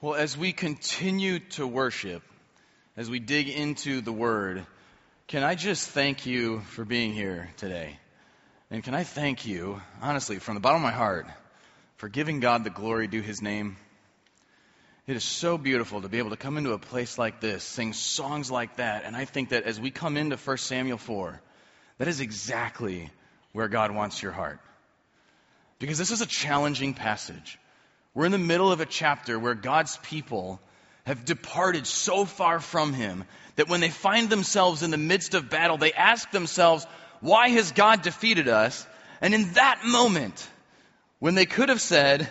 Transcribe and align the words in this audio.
Well, 0.00 0.14
as 0.14 0.38
we 0.38 0.52
continue 0.52 1.40
to 1.56 1.66
worship, 1.66 2.22
as 2.96 3.10
we 3.10 3.18
dig 3.18 3.48
into 3.48 4.00
the 4.00 4.12
Word, 4.12 4.64
can 5.26 5.42
I 5.42 5.56
just 5.56 5.90
thank 5.90 6.24
you 6.24 6.60
for 6.60 6.84
being 6.84 7.12
here 7.12 7.50
today? 7.56 7.98
And 8.70 8.84
can 8.84 8.94
I 8.94 9.02
thank 9.02 9.44
you, 9.44 9.82
honestly, 10.00 10.38
from 10.38 10.54
the 10.54 10.60
bottom 10.60 10.76
of 10.76 10.84
my 10.84 10.96
heart, 10.96 11.26
for 11.96 12.08
giving 12.08 12.38
God 12.38 12.62
the 12.62 12.70
glory 12.70 13.08
due 13.08 13.22
His 13.22 13.42
name? 13.42 13.76
It 15.08 15.16
is 15.16 15.24
so 15.24 15.58
beautiful 15.58 16.00
to 16.02 16.08
be 16.08 16.18
able 16.18 16.30
to 16.30 16.36
come 16.36 16.58
into 16.58 16.74
a 16.74 16.78
place 16.78 17.18
like 17.18 17.40
this, 17.40 17.64
sing 17.64 17.92
songs 17.92 18.52
like 18.52 18.76
that, 18.76 19.02
and 19.04 19.16
I 19.16 19.24
think 19.24 19.48
that 19.48 19.64
as 19.64 19.80
we 19.80 19.90
come 19.90 20.16
into 20.16 20.36
1 20.36 20.58
Samuel 20.58 20.98
4, 20.98 21.40
that 21.98 22.06
is 22.06 22.20
exactly 22.20 23.10
where 23.50 23.66
God 23.66 23.90
wants 23.90 24.22
your 24.22 24.30
heart. 24.30 24.60
Because 25.80 25.98
this 25.98 26.12
is 26.12 26.20
a 26.20 26.26
challenging 26.26 26.94
passage. 26.94 27.58
We're 28.14 28.26
in 28.26 28.32
the 28.32 28.38
middle 28.38 28.72
of 28.72 28.80
a 28.80 28.86
chapter 28.86 29.38
where 29.38 29.54
God's 29.54 29.96
people 29.98 30.60
have 31.04 31.24
departed 31.24 31.86
so 31.86 32.24
far 32.24 32.60
from 32.60 32.92
Him 32.92 33.24
that 33.56 33.68
when 33.68 33.80
they 33.80 33.90
find 33.90 34.28
themselves 34.28 34.82
in 34.82 34.90
the 34.90 34.98
midst 34.98 35.34
of 35.34 35.50
battle, 35.50 35.78
they 35.78 35.92
ask 35.92 36.30
themselves, 36.30 36.86
why 37.20 37.48
has 37.48 37.72
God 37.72 38.02
defeated 38.02 38.48
us? 38.48 38.86
And 39.20 39.34
in 39.34 39.52
that 39.54 39.84
moment, 39.84 40.48
when 41.18 41.34
they 41.34 41.46
could 41.46 41.68
have 41.68 41.80
said, 41.80 42.30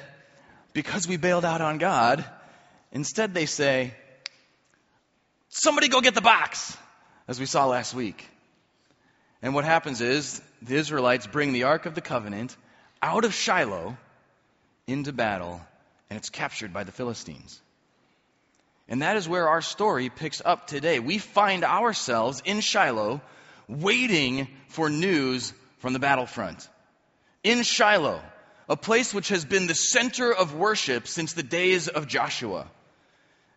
because 0.73 1.07
we 1.07 1.17
bailed 1.17 1.43
out 1.43 1.61
on 1.61 1.79
God, 1.79 2.23
instead 2.91 3.33
they 3.33 3.45
say, 3.45 3.93
somebody 5.49 5.87
go 5.87 6.01
get 6.01 6.15
the 6.15 6.21
box, 6.21 6.77
as 7.27 7.39
we 7.39 7.45
saw 7.45 7.65
last 7.65 7.93
week. 7.93 8.29
And 9.41 9.53
what 9.53 9.65
happens 9.65 10.01
is 10.01 10.41
the 10.61 10.75
Israelites 10.75 11.27
bring 11.27 11.51
the 11.51 11.63
Ark 11.63 11.85
of 11.85 11.95
the 11.95 12.01
Covenant 12.01 12.55
out 13.01 13.25
of 13.25 13.33
Shiloh 13.33 13.97
into 14.87 15.13
battle 15.13 15.61
and 16.09 16.17
it's 16.17 16.29
captured 16.29 16.73
by 16.73 16.83
the 16.83 16.91
Philistines. 16.91 17.61
And 18.87 19.01
that 19.01 19.17
is 19.17 19.27
where 19.27 19.49
our 19.49 19.61
story 19.61 20.09
picks 20.09 20.41
up 20.43 20.67
today. 20.67 20.99
We 20.99 21.17
find 21.17 21.65
ourselves 21.65 22.41
in 22.45 22.61
Shiloh 22.61 23.21
waiting 23.67 24.47
for 24.69 24.89
news 24.89 25.53
from 25.79 25.91
the 25.93 25.99
battlefront. 25.99 26.67
In 27.43 27.63
Shiloh, 27.63 28.21
a 28.69 28.77
place 28.77 29.13
which 29.13 29.29
has 29.29 29.43
been 29.43 29.67
the 29.67 29.75
center 29.75 30.33
of 30.33 30.55
worship 30.55 31.07
since 31.07 31.33
the 31.33 31.43
days 31.43 31.89
of 31.89 32.07
Joshua. 32.07 32.67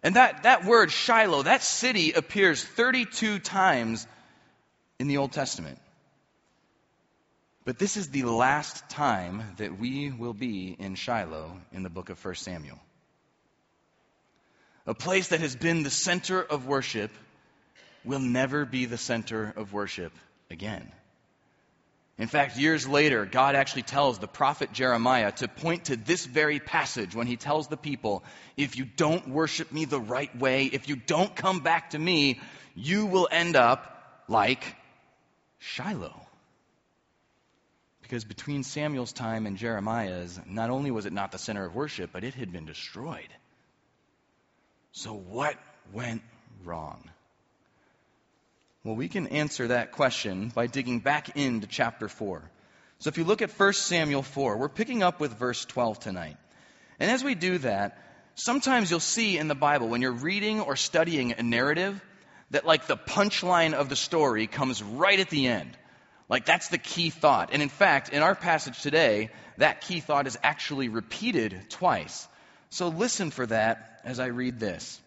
And 0.03 0.17
that, 0.17 0.43
that 0.43 0.65
word, 0.65 0.91
Shiloh, 0.91 1.45
that 1.45 1.63
city 1.63 2.13
appears 2.13 2.65
32 2.65 3.39
times 3.39 4.07
in 4.99 5.07
the 5.07 5.19
Old 5.19 5.33
Testament. 5.33 5.79
But 7.65 7.79
this 7.79 7.97
is 7.97 8.09
the 8.09 8.25
last 8.25 8.89
time 8.89 9.43
that 9.59 9.79
we 9.79 10.11
will 10.11 10.33
be 10.33 10.75
in 10.79 10.95
Shiloh 10.95 11.59
in 11.73 11.83
the 11.83 11.91
book 11.91 12.09
of 12.09 12.25
1 12.25 12.35
Samuel. 12.37 12.79
A 14.87 14.95
place 14.95 15.29
that 15.29 15.41
has 15.41 15.55
been 15.55 15.83
the 15.83 15.91
center 15.91 16.43
of 16.43 16.67
worship 16.67 17.11
will 18.05 18.19
never 18.19 18.65
be 18.65 18.87
the 18.87 18.97
center 18.97 19.53
of 19.57 19.73
worship 19.75 20.13
again. 20.51 20.91
In 22.17 22.29
fact, 22.29 22.59
years 22.59 22.89
later, 22.89 23.25
God 23.25 23.55
actually 23.55 23.83
tells 23.83 24.19
the 24.19 24.27
prophet 24.27 24.73
Jeremiah 24.73 25.33
to 25.33 25.49
point 25.49 25.87
to 25.87 25.97
this 25.97 26.27
very 26.27 26.61
passage 26.61 27.15
when 27.15 27.27
he 27.27 27.37
tells 27.37 27.69
the 27.69 27.77
people, 27.77 28.25
if 28.57 28.77
you 28.77 28.85
don't 28.85 29.29
worship 29.29 29.71
me 29.71 29.85
the 29.85 30.01
right 30.01 30.35
way, 30.39 30.65
if 30.67 30.89
you 30.89 30.97
don't 30.97 31.35
come 31.35 31.61
back 31.61 31.91
to 31.91 31.99
me, 31.99 32.41
you 32.75 33.07
will 33.07 33.29
end 33.31 33.57
up 33.57 34.25
like 34.29 34.77
Shiloh. 35.59 36.27
Because 38.11 38.25
between 38.25 38.65
Samuel's 38.65 39.13
time 39.13 39.47
and 39.47 39.57
Jeremiah's, 39.57 40.41
not 40.45 40.69
only 40.69 40.91
was 40.91 41.07
it 41.07 41.13
not 41.13 41.31
the 41.31 41.39
center 41.39 41.65
of 41.65 41.77
worship, 41.77 42.11
but 42.13 42.25
it 42.25 42.35
had 42.35 42.51
been 42.51 42.67
destroyed. 42.67 43.29
So, 44.91 45.13
what 45.13 45.55
went 45.93 46.21
wrong? 46.65 47.09
Well, 48.83 48.97
we 48.97 49.07
can 49.07 49.29
answer 49.29 49.69
that 49.69 49.93
question 49.93 50.49
by 50.49 50.67
digging 50.67 50.99
back 50.99 51.37
into 51.37 51.69
chapter 51.69 52.09
4. 52.09 52.43
So, 52.99 53.07
if 53.07 53.17
you 53.17 53.23
look 53.23 53.43
at 53.43 53.57
1 53.57 53.73
Samuel 53.75 54.25
4, 54.25 54.57
we're 54.57 54.69
picking 54.69 55.05
up 55.05 55.21
with 55.21 55.39
verse 55.39 55.65
12 55.65 56.01
tonight. 56.01 56.37
And 56.99 57.13
as 57.13 57.23
we 57.23 57.37
do 57.37 57.59
that, 57.59 57.97
sometimes 58.35 58.91
you'll 58.91 58.99
see 58.99 59.39
in 59.39 59.47
the 59.47 59.55
Bible, 59.55 59.87
when 59.87 60.03
you're 60.03 60.11
reading 60.11 60.61
or 60.61 60.75
studying 60.75 61.35
a 61.39 61.45
narrative, 61.45 62.03
that 62.51 62.67
like 62.67 62.89
the 62.89 62.97
punchline 62.97 63.73
of 63.73 63.89
the 63.89 63.95
story 63.95 64.49
comes 64.49 64.83
right 64.83 65.21
at 65.21 65.31
the 65.31 65.47
end. 65.47 65.77
Like 66.31 66.47
that's 66.47 66.69
the 66.69 66.79
key 66.79 67.11
thought. 67.11 67.51
And 67.53 67.61
in 67.61 67.69
fact, 67.69 68.11
in 68.11 68.23
our 68.23 68.37
passage 68.37 68.81
today, 68.81 69.31
that 69.59 69.83
key 69.83 69.99
thought 69.99 70.29
is 70.29 70.39
actually 70.43 70.89
repeated 70.89 71.67
twice. 71.69 72.27
So 72.71 72.89
listen 72.89 73.33
for 73.33 73.45
that 73.47 74.01
as 74.05 74.21
I 74.21 74.27
read 74.27 74.61
this. 74.61 75.01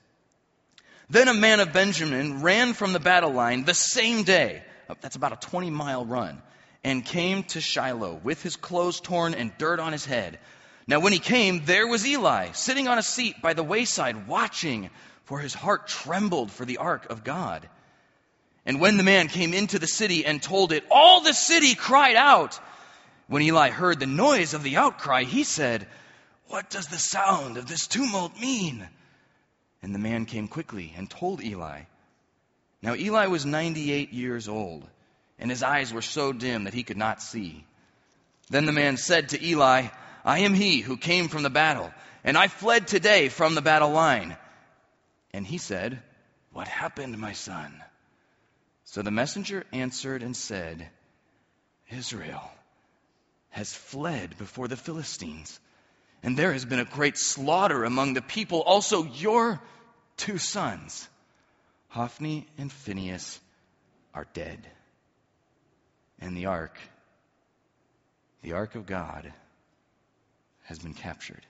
Then 1.10 1.30
a 1.30 1.34
man 1.34 1.62
of 1.62 1.72
Benjamin 1.72 2.42
ran 2.42 2.74
from 2.74 2.92
the 2.92 3.00
battle 3.00 3.32
line 3.32 3.64
the 3.64 3.74
same 3.74 4.24
day. 4.24 4.64
Oh, 4.90 4.96
that's 5.00 5.16
about 5.16 5.32
a 5.32 5.48
20 5.48 5.70
mile 5.70 6.06
run. 6.06 6.42
And 6.84 7.06
came 7.06 7.44
to 7.44 7.62
Shiloh 7.62 8.20
with 8.22 8.44
his 8.44 8.58
clothes 8.58 9.00
torn 9.00 9.34
and 9.34 9.58
dirt 9.58 9.80
on 9.80 9.94
his 9.94 10.06
head. 10.06 10.38
Now 10.88 11.00
when 11.00 11.14
he 11.14 11.20
came, 11.20 11.64
there 11.64 11.88
was 11.88 12.06
Eli 12.06 12.52
sitting 12.52 12.90
on 12.90 12.98
a 12.98 13.04
seat 13.04 13.42
by 13.42 13.54
the 13.54 13.64
wayside 13.64 14.28
watching, 14.28 14.90
for 15.24 15.40
his 15.40 15.54
heart 15.54 15.88
trembled 15.88 16.52
for 16.52 16.66
the 16.66 16.78
ark 16.78 17.10
of 17.10 17.24
God. 17.24 17.70
And 18.66 18.79
when 18.79 18.97
the 18.97 19.03
man 19.03 19.28
came 19.28 19.53
into 19.53 19.78
the 19.79 19.88
city 19.88 20.25
and 20.25 20.41
told 20.41 20.72
it, 20.72 20.85
all 20.90 21.22
the 21.22 21.34
city 21.34 21.75
cried 21.75 22.16
out. 22.16 22.59
When 23.28 23.41
Eli 23.41 23.69
heard 23.69 24.00
the 24.00 24.06
noise 24.06 24.53
of 24.53 24.63
the 24.63 24.78
outcry, 24.78 25.24
he 25.24 25.44
said, 25.44 25.88
What 26.47 26.69
does 26.69 26.88
the 26.88 26.97
sound 26.97 27.57
of 27.57 27.68
this 27.68 27.88
tumult 27.88 28.40
mean? 28.40 28.88
And 29.81 29.94
the 29.94 30.00
man 30.00 30.25
came 30.25 30.47
quickly 30.47 30.94
and 30.96 31.09
told 31.09 31.44
Eli. 31.44 31.81
Now 32.81 32.96
Eli 32.96 33.28
was 33.28 33.46
98 33.46 34.13
years 34.13 34.47
old, 34.47 34.88
and 35.40 35.50
his 35.50 35.63
eyes 35.63 35.94
were 35.94 36.01
so 36.01 36.31
dim 36.31 36.66
that 36.66 36.74
he 36.74 36.84
could 36.84 36.97
not 36.97 37.22
see. 37.22 37.66
Then 38.50 38.66
the 38.66 38.72
man 38.72 38.97
said 38.97 39.30
to 39.30 39.45
Eli, 39.45 39.88
I 40.24 40.40
am 40.40 40.53
he 40.53 40.80
who 40.80 40.95
came 40.97 41.28
from 41.28 41.44
the 41.44 41.50
battle, 41.50 41.91
and 42.24 42.38
I 42.38 42.47
fled 42.47 42.88
today 42.88 43.30
from 43.30 43.56
the 43.56 43.62
battle 43.62 43.91
line. 43.91 44.38
And 45.34 45.45
he 45.45 45.57
said, 45.57 46.01
What 46.51 46.68
happened, 46.68 47.18
my 47.18 47.34
son? 47.34 47.74
So 48.86 49.02
the 49.02 49.12
messenger 49.12 49.64
answered 49.72 50.24
and 50.24 50.36
said, 50.36 50.90
Israel 51.90 52.50
has 53.50 53.74
fled 53.74 54.38
before 54.38 54.68
the 54.68 54.78
Philistines, 54.78 55.60
and 56.22 56.38
there 56.38 56.54
has 56.54 56.66
been 56.66 56.80
a 56.80 56.86
great 56.86 57.18
slaughter 57.18 57.84
among 57.84 58.14
the 58.14 58.22
people. 58.22 58.62
Also, 58.62 59.04
your 59.04 59.62
two 60.18 60.38
sons, 60.38 61.08
Hophni 61.90 62.48
and 62.58 62.72
Phinehas, 62.72 63.40
are 64.14 64.28
dead. 64.34 64.68
And 66.20 66.36
the 66.36 66.48
ark, 66.48 66.78
the 68.42 68.54
ark 68.54 68.76
of 68.76 68.86
God, 68.86 69.32
has 70.64 70.80
been 70.80 70.94
captured. 70.94 71.46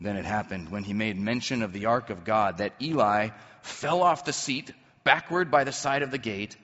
Then 0.00 0.16
it 0.16 0.24
happened 0.24 0.70
when 0.70 0.84
he 0.84 0.92
made 0.92 1.18
mention 1.18 1.62
of 1.62 1.72
the 1.72 1.86
ark 1.86 2.10
of 2.10 2.24
God 2.24 2.58
that 2.58 2.74
Eli 2.80 3.30
fell 3.62 4.02
off 4.02 4.24
the 4.24 4.32
seat 4.32 4.72
backward 5.08 5.50
by 5.50 5.64
the 5.64 5.72
side 5.72 6.02
of 6.02 6.10
the 6.10 6.18
gate, 6.18 6.54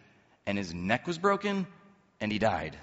and 0.44 0.58
his 0.58 0.74
neck 0.74 1.06
was 1.06 1.16
broken, 1.16 1.66
and 2.20 2.30
he 2.30 2.38
died. 2.38 2.76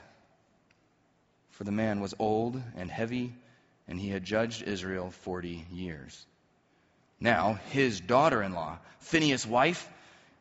For 1.51 1.63
the 1.63 1.71
man 1.71 1.99
was 1.99 2.15
old 2.17 2.59
and 2.75 2.89
heavy, 2.89 3.35
and 3.87 3.99
he 3.99 4.09
had 4.09 4.23
judged 4.23 4.63
Israel 4.63 5.11
forty 5.11 5.67
years. 5.71 6.25
Now, 7.19 7.59
his 7.69 7.99
daughter 7.99 8.41
in 8.41 8.53
law, 8.53 8.79
Phinehas' 9.01 9.45
wife, 9.45 9.87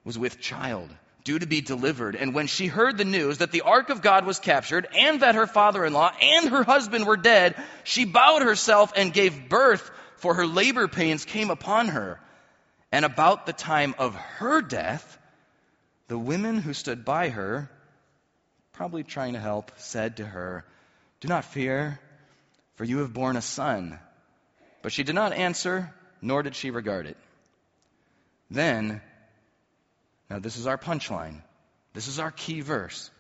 was 0.05 0.19
with 0.19 0.41
child, 0.41 0.89
due 1.23 1.39
to 1.39 1.47
be 1.47 1.61
delivered. 1.61 2.17
And 2.17 2.33
when 2.33 2.47
she 2.47 2.67
heard 2.67 2.97
the 2.97 3.05
news 3.05 3.39
that 3.39 3.53
the 3.53 3.61
ark 3.61 3.91
of 3.91 4.01
God 4.01 4.25
was 4.25 4.39
captured, 4.39 4.89
and 4.97 5.21
that 5.21 5.35
her 5.35 5.47
father 5.47 5.85
in 5.85 5.93
law 5.93 6.11
and 6.23 6.49
her 6.49 6.63
husband 6.63 7.07
were 7.07 7.19
dead, 7.19 7.63
she 7.85 8.07
bowed 8.07 8.41
herself 8.41 8.95
and 8.97 9.13
gave 9.13 9.51
birth, 9.51 9.91
for 10.17 10.33
her 10.37 10.47
labor 10.47 10.89
pains 10.89 11.27
came 11.27 11.51
upon 11.51 11.89
her. 11.89 12.19
And 12.93 13.05
about 13.05 13.47
the 13.47 13.53
time 13.53 13.95
of 13.99 14.15
her 14.15 14.63
death, 14.63 15.19
the 16.09 16.19
women 16.19 16.59
who 16.59 16.75
stood 16.75 17.05
by 17.05 17.29
her, 17.29 17.71
probably 18.73 19.05
trying 19.05 19.35
to 19.35 19.41
help, 19.41 19.73
said 19.77 20.17
to 20.17 20.27
her, 20.27 20.65
Do 21.21 21.29
not 21.29 21.45
fear, 21.45 22.01
for 22.75 22.85
you 22.85 22.99
have 22.99 23.13
borne 23.13 23.37
a 23.37 23.43
son. 23.43 23.99
But 24.83 24.93
she 24.93 25.05
did 25.05 25.15
not 25.15 25.33
answer, 25.33 25.95
nor 26.21 26.43
did 26.43 26.57
she 26.57 26.71
regard 26.71 27.07
it. 27.07 27.17
Then, 28.51 29.01
now 30.29 30.41
this 30.41 30.57
is 30.57 30.67
our 30.67 30.79
punchline, 30.79 31.43
this 31.93 32.09
is 32.09 32.19
our 32.19 32.33
key 32.33 32.61
verse. 32.61 33.11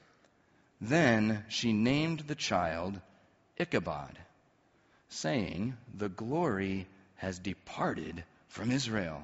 Then 0.80 1.44
she 1.48 1.72
named 1.72 2.20
the 2.20 2.34
child 2.34 2.98
Ichabod, 3.56 4.18
saying, 5.10 5.76
The 5.94 6.08
glory 6.08 6.88
has 7.16 7.38
departed 7.38 8.24
from 8.48 8.72
Israel 8.72 9.22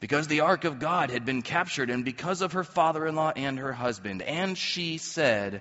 because 0.00 0.26
the 0.26 0.40
ark 0.40 0.64
of 0.64 0.78
God 0.78 1.10
had 1.10 1.26
been 1.26 1.42
captured, 1.42 1.90
and 1.90 2.04
because 2.04 2.40
of 2.40 2.52
her 2.52 2.64
father 2.64 3.06
in 3.06 3.14
law 3.14 3.32
and 3.36 3.58
her 3.58 3.72
husband. 3.72 4.22
And 4.22 4.56
she 4.56 4.96
said, 4.96 5.60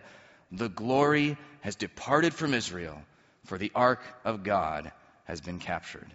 The 0.51 0.69
glory 0.69 1.37
has 1.61 1.75
departed 1.75 2.33
from 2.33 2.53
Israel, 2.53 3.01
for 3.45 3.57
the 3.57 3.71
ark 3.75 4.01
of 4.23 4.43
God 4.43 4.91
has 5.25 5.41
been 5.41 5.59
captured. 5.59 6.07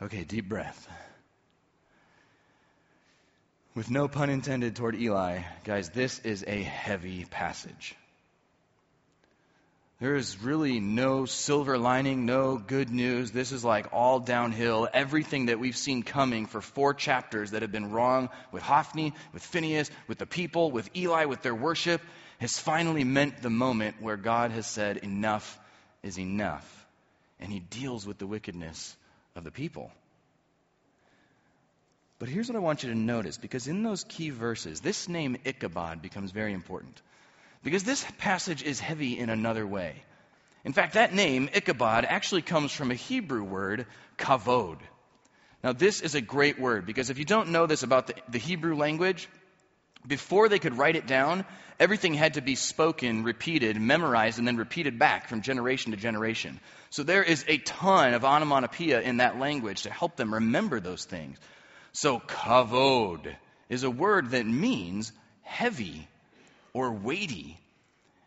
Okay, 0.00 0.24
deep 0.24 0.48
breath. 0.48 0.88
With 3.74 3.90
no 3.90 4.08
pun 4.08 4.30
intended 4.30 4.76
toward 4.76 4.96
Eli, 4.96 5.42
guys, 5.64 5.90
this 5.90 6.18
is 6.20 6.44
a 6.46 6.62
heavy 6.62 7.24
passage. 7.24 7.94
There 10.02 10.16
is 10.16 10.42
really 10.42 10.80
no 10.80 11.26
silver 11.26 11.78
lining, 11.78 12.26
no 12.26 12.56
good 12.58 12.90
news. 12.90 13.30
This 13.30 13.52
is 13.52 13.64
like 13.64 13.86
all 13.92 14.18
downhill. 14.18 14.88
Everything 14.92 15.46
that 15.46 15.60
we've 15.60 15.76
seen 15.76 16.02
coming 16.02 16.46
for 16.46 16.60
four 16.60 16.92
chapters 16.92 17.52
that 17.52 17.62
have 17.62 17.70
been 17.70 17.92
wrong 17.92 18.28
with 18.50 18.64
Hophni, 18.64 19.14
with 19.32 19.44
Phinehas, 19.44 19.92
with 20.08 20.18
the 20.18 20.26
people, 20.26 20.72
with 20.72 20.90
Eli, 20.96 21.26
with 21.26 21.42
their 21.42 21.54
worship, 21.54 22.00
has 22.40 22.58
finally 22.58 23.04
meant 23.04 23.42
the 23.42 23.48
moment 23.48 24.02
where 24.02 24.16
God 24.16 24.50
has 24.50 24.66
said, 24.66 24.96
enough 24.96 25.56
is 26.02 26.18
enough. 26.18 26.66
And 27.38 27.52
he 27.52 27.60
deals 27.60 28.04
with 28.04 28.18
the 28.18 28.26
wickedness 28.26 28.96
of 29.36 29.44
the 29.44 29.52
people. 29.52 29.92
But 32.18 32.28
here's 32.28 32.48
what 32.48 32.56
I 32.56 32.58
want 32.58 32.82
you 32.82 32.88
to 32.88 32.98
notice, 32.98 33.38
because 33.38 33.68
in 33.68 33.84
those 33.84 34.02
key 34.02 34.30
verses, 34.30 34.80
this 34.80 35.08
name 35.08 35.36
Ichabod 35.44 36.02
becomes 36.02 36.32
very 36.32 36.54
important. 36.54 37.00
Because 37.62 37.84
this 37.84 38.04
passage 38.18 38.62
is 38.62 38.80
heavy 38.80 39.18
in 39.18 39.30
another 39.30 39.66
way. 39.66 40.02
In 40.64 40.72
fact, 40.72 40.94
that 40.94 41.14
name, 41.14 41.48
Ichabod, 41.54 42.04
actually 42.04 42.42
comes 42.42 42.72
from 42.72 42.90
a 42.90 42.94
Hebrew 42.94 43.42
word, 43.42 43.86
kavod. 44.18 44.78
Now, 45.62 45.72
this 45.72 46.00
is 46.00 46.14
a 46.14 46.20
great 46.20 46.58
word 46.58 46.86
because 46.86 47.10
if 47.10 47.18
you 47.18 47.24
don't 47.24 47.50
know 47.50 47.66
this 47.66 47.82
about 47.82 48.08
the, 48.08 48.14
the, 48.28 48.38
Hebrew 48.38 48.74
language, 48.76 49.28
before 50.06 50.48
they 50.48 50.58
could 50.58 50.76
write 50.76 50.96
it 50.96 51.06
down, 51.06 51.44
everything 51.78 52.14
had 52.14 52.34
to 52.34 52.40
be 52.40 52.56
spoken, 52.56 53.22
repeated, 53.22 53.80
memorized, 53.80 54.38
and 54.38 54.46
then 54.46 54.56
repeated 54.56 54.98
back 54.98 55.28
from 55.28 55.42
generation 55.42 55.92
to 55.92 55.96
generation. 55.96 56.58
So 56.90 57.04
there 57.04 57.22
is 57.22 57.44
a 57.46 57.58
ton 57.58 58.14
of 58.14 58.24
onomatopoeia 58.24 59.00
in 59.00 59.18
that 59.18 59.38
language 59.38 59.82
to 59.82 59.90
help 59.90 60.16
them 60.16 60.34
remember 60.34 60.80
those 60.80 61.04
things. 61.04 61.38
So, 61.92 62.18
kavod 62.18 63.34
is 63.68 63.84
a 63.84 63.90
word 63.90 64.30
that 64.30 64.46
means 64.46 65.12
heavy 65.42 66.08
or 66.74 66.92
weighty. 66.92 67.58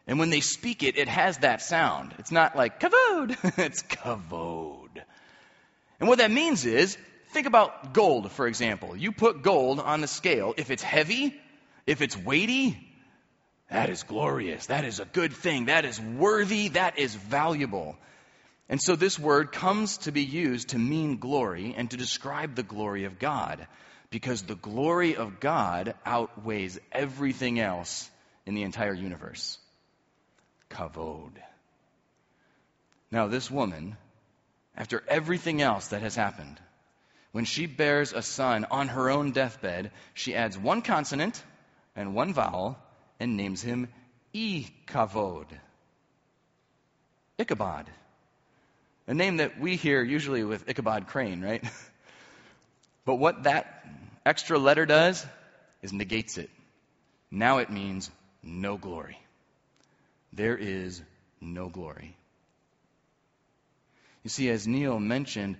And 0.08 0.20
when 0.20 0.30
they 0.30 0.42
speak 0.42 0.84
it, 0.84 0.98
it 0.98 1.08
has 1.08 1.40
that 1.40 1.62
sound. 1.62 2.14
It's 2.20 2.32
not 2.32 2.56
like 2.56 2.80
kavod, 2.80 3.38
it's 3.58 3.84
kavod. 3.84 5.02
And 6.00 6.10
what 6.10 6.20
that 6.20 6.32
means 6.32 6.66
is, 6.66 6.98
think 7.30 7.48
about 7.48 7.94
gold, 7.94 8.32
for 8.32 8.48
example. 8.48 8.96
You 8.96 9.12
put 9.12 9.42
gold 9.42 9.80
on 9.80 10.02
the 10.02 10.08
scale. 10.08 10.54
If 10.58 10.70
it's 10.70 10.84
heavy, 10.84 11.34
if 11.88 12.02
it's 12.02 12.18
weighty, 12.18 12.78
that 13.70 13.90
is 13.90 14.04
glorious. 14.04 14.68
That 14.68 14.86
is 14.86 15.00
a 15.00 15.06
good 15.06 15.34
thing. 15.34 15.66
That 15.66 15.86
is 15.86 16.00
worthy. 16.00 16.70
That 16.70 17.00
is 17.00 17.16
valuable. 17.16 17.96
And 18.70 18.82
so 18.82 18.96
this 18.96 19.18
word 19.18 19.52
comes 19.52 19.98
to 20.00 20.12
be 20.12 20.24
used 20.24 20.70
to 20.70 20.80
mean 20.80 21.18
glory 21.18 21.74
and 21.78 21.90
to 21.92 21.98
describe 21.98 22.56
the 22.56 22.64
glory 22.64 23.06
of 23.06 23.20
God 23.20 23.68
because 24.10 24.42
the 24.42 24.56
glory 24.56 25.16
of 25.16 25.40
God 25.40 25.96
outweighs 26.06 26.80
everything 26.92 27.60
else 27.60 28.10
in 28.46 28.54
the 28.54 28.64
entire 28.64 28.94
universe. 28.94 29.58
Kavod. 30.70 31.32
Now, 33.12 33.28
this 33.28 33.50
woman, 33.50 33.98
after 34.76 35.04
everything 35.08 35.62
else 35.62 35.90
that 35.90 36.02
has 36.02 36.16
happened, 36.16 36.60
when 37.32 37.46
she 37.46 37.66
bears 37.66 38.14
a 38.14 38.22
son 38.22 38.66
on 38.72 38.88
her 38.88 39.10
own 39.10 39.32
deathbed, 39.32 39.92
she 40.14 40.36
adds 40.36 40.58
one 40.58 40.82
consonant 40.82 41.44
and 41.96 42.16
one 42.16 42.34
vowel 42.34 42.78
and 43.20 43.38
names 43.38 43.62
him 43.62 43.90
E 44.34 44.68
Kavod. 44.88 45.48
Ichabod. 47.38 47.90
A 49.08 49.14
name 49.14 49.38
that 49.38 49.60
we 49.60 49.76
hear 49.76 50.02
usually 50.02 50.44
with 50.44 50.68
Ichabod 50.70 51.08
Crane, 51.08 51.42
right? 51.42 51.64
but 53.06 53.16
what 53.16 53.44
that 53.44 53.86
extra 54.26 54.58
letter 54.58 54.86
does 54.86 55.26
is 55.82 55.94
negates 55.94 56.38
it. 56.38 56.50
Now 57.30 57.60
it 57.60 57.70
means 57.70 58.10
no 58.46 58.78
glory. 58.78 59.18
There 60.32 60.58
is 60.58 61.02
no 61.42 61.68
glory. 61.68 62.16
You 64.24 64.30
see, 64.30 64.50
as 64.50 64.68
Neil 64.68 65.00
mentioned, 65.00 65.58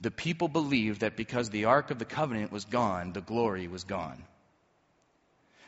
the 0.00 0.10
people 0.10 0.48
believed 0.48 1.00
that 1.00 1.16
because 1.16 1.50
the 1.50 1.66
Ark 1.66 1.90
of 1.90 1.98
the 1.98 2.04
Covenant 2.04 2.52
was 2.52 2.64
gone, 2.64 3.12
the 3.12 3.20
glory 3.20 3.68
was 3.68 3.84
gone. 3.84 4.22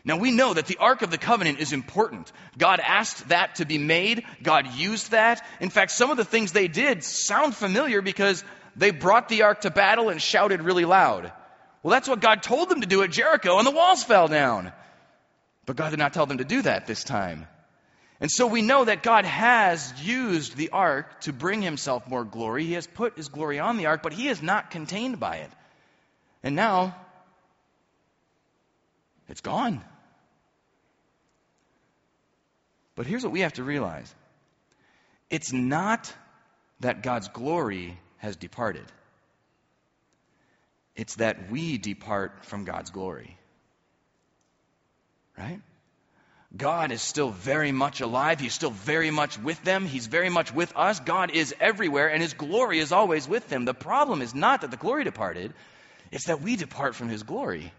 Now 0.04 0.16
we 0.16 0.30
know 0.30 0.54
that 0.54 0.66
the 0.66 0.78
Ark 0.78 1.02
of 1.02 1.10
the 1.10 1.18
Covenant 1.18 1.60
is 1.60 1.72
important. 1.72 2.32
God 2.56 2.80
asked 2.80 3.28
that 3.28 3.56
to 3.56 3.66
be 3.66 3.76
made. 3.76 4.24
God 4.42 4.72
used 4.74 5.10
that. 5.10 5.46
In 5.60 5.68
fact, 5.68 5.90
some 5.90 6.10
of 6.10 6.16
the 6.16 6.24
things 6.24 6.52
they 6.52 6.68
did 6.68 7.04
sound 7.04 7.54
familiar 7.54 8.00
because 8.00 8.42
they 8.76 8.92
brought 8.92 9.28
the 9.28 9.42
Ark 9.42 9.62
to 9.62 9.70
battle 9.70 10.08
and 10.08 10.22
shouted 10.22 10.62
really 10.62 10.84
loud. 10.84 11.30
Well, 11.82 11.92
that's 11.92 12.08
what 12.08 12.20
God 12.20 12.42
told 12.42 12.68
them 12.68 12.80
to 12.80 12.86
do 12.86 13.02
at 13.02 13.10
Jericho 13.10 13.58
and 13.58 13.66
the 13.66 13.72
walls 13.72 14.04
fell 14.04 14.28
down. 14.28 14.72
But 15.70 15.76
God 15.76 15.90
did 15.90 16.00
not 16.00 16.12
tell 16.12 16.26
them 16.26 16.38
to 16.38 16.44
do 16.44 16.62
that 16.62 16.88
this 16.88 17.04
time. 17.04 17.46
And 18.18 18.28
so 18.28 18.48
we 18.48 18.60
know 18.60 18.86
that 18.86 19.04
God 19.04 19.24
has 19.24 19.94
used 20.02 20.56
the 20.56 20.70
ark 20.70 21.20
to 21.20 21.32
bring 21.32 21.62
himself 21.62 22.08
more 22.08 22.24
glory. 22.24 22.64
He 22.64 22.72
has 22.72 22.88
put 22.88 23.16
his 23.16 23.28
glory 23.28 23.60
on 23.60 23.76
the 23.76 23.86
ark, 23.86 24.02
but 24.02 24.12
he 24.12 24.26
is 24.26 24.42
not 24.42 24.72
contained 24.72 25.20
by 25.20 25.36
it. 25.36 25.50
And 26.42 26.56
now, 26.56 26.96
it's 29.28 29.42
gone. 29.42 29.80
But 32.96 33.06
here's 33.06 33.22
what 33.22 33.30
we 33.30 33.42
have 33.42 33.52
to 33.52 33.62
realize 33.62 34.12
it's 35.30 35.52
not 35.52 36.12
that 36.80 37.04
God's 37.04 37.28
glory 37.28 37.96
has 38.16 38.34
departed, 38.34 38.86
it's 40.96 41.14
that 41.14 41.48
we 41.48 41.78
depart 41.78 42.44
from 42.44 42.64
God's 42.64 42.90
glory. 42.90 43.36
Right? 45.40 45.60
God 46.54 46.92
is 46.92 47.00
still 47.00 47.30
very 47.30 47.72
much 47.72 48.00
alive. 48.00 48.40
He's 48.40 48.52
still 48.52 48.70
very 48.70 49.10
much 49.10 49.38
with 49.38 49.62
them. 49.64 49.86
He's 49.86 50.06
very 50.06 50.28
much 50.28 50.52
with 50.52 50.76
us. 50.76 51.00
God 51.00 51.30
is 51.30 51.54
everywhere, 51.60 52.08
and 52.08 52.20
His 52.20 52.34
glory 52.34 52.78
is 52.78 52.92
always 52.92 53.26
with 53.26 53.48
them. 53.48 53.64
The 53.64 53.72
problem 53.72 54.20
is 54.20 54.34
not 54.34 54.60
that 54.60 54.70
the 54.70 54.76
glory 54.76 55.04
departed, 55.04 55.54
it's 56.10 56.26
that 56.26 56.42
we 56.42 56.56
depart 56.56 56.94
from 56.94 57.08
His 57.08 57.22
glory. 57.22 57.72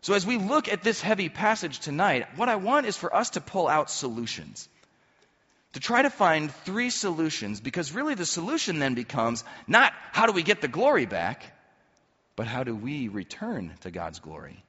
So, 0.00 0.14
as 0.14 0.24
we 0.24 0.38
look 0.38 0.68
at 0.68 0.82
this 0.82 1.02
heavy 1.02 1.28
passage 1.28 1.80
tonight, 1.80 2.28
what 2.36 2.48
I 2.48 2.56
want 2.56 2.86
is 2.86 2.96
for 2.96 3.14
us 3.14 3.30
to 3.30 3.40
pull 3.40 3.68
out 3.68 3.90
solutions. 3.90 4.68
To 5.74 5.80
try 5.80 6.00
to 6.00 6.10
find 6.10 6.50
three 6.64 6.88
solutions, 6.88 7.60
because 7.60 7.92
really 7.92 8.14
the 8.14 8.24
solution 8.24 8.78
then 8.78 8.94
becomes 8.94 9.44
not 9.66 9.92
how 10.12 10.26
do 10.26 10.32
we 10.32 10.42
get 10.42 10.62
the 10.62 10.68
glory 10.68 11.04
back, 11.04 11.44
but 12.36 12.46
how 12.46 12.64
do 12.64 12.74
we 12.74 13.08
return 13.08 13.74
to 13.80 13.90
God's 13.90 14.20
glory. 14.20 14.64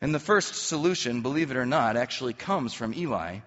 And 0.00 0.14
the 0.14 0.20
first 0.20 0.54
solution, 0.66 1.22
believe 1.22 1.50
it 1.50 1.56
or 1.56 1.66
not, 1.66 1.96
actually 1.96 2.34
comes 2.34 2.74
from 2.74 2.94
Eli. 2.94 3.38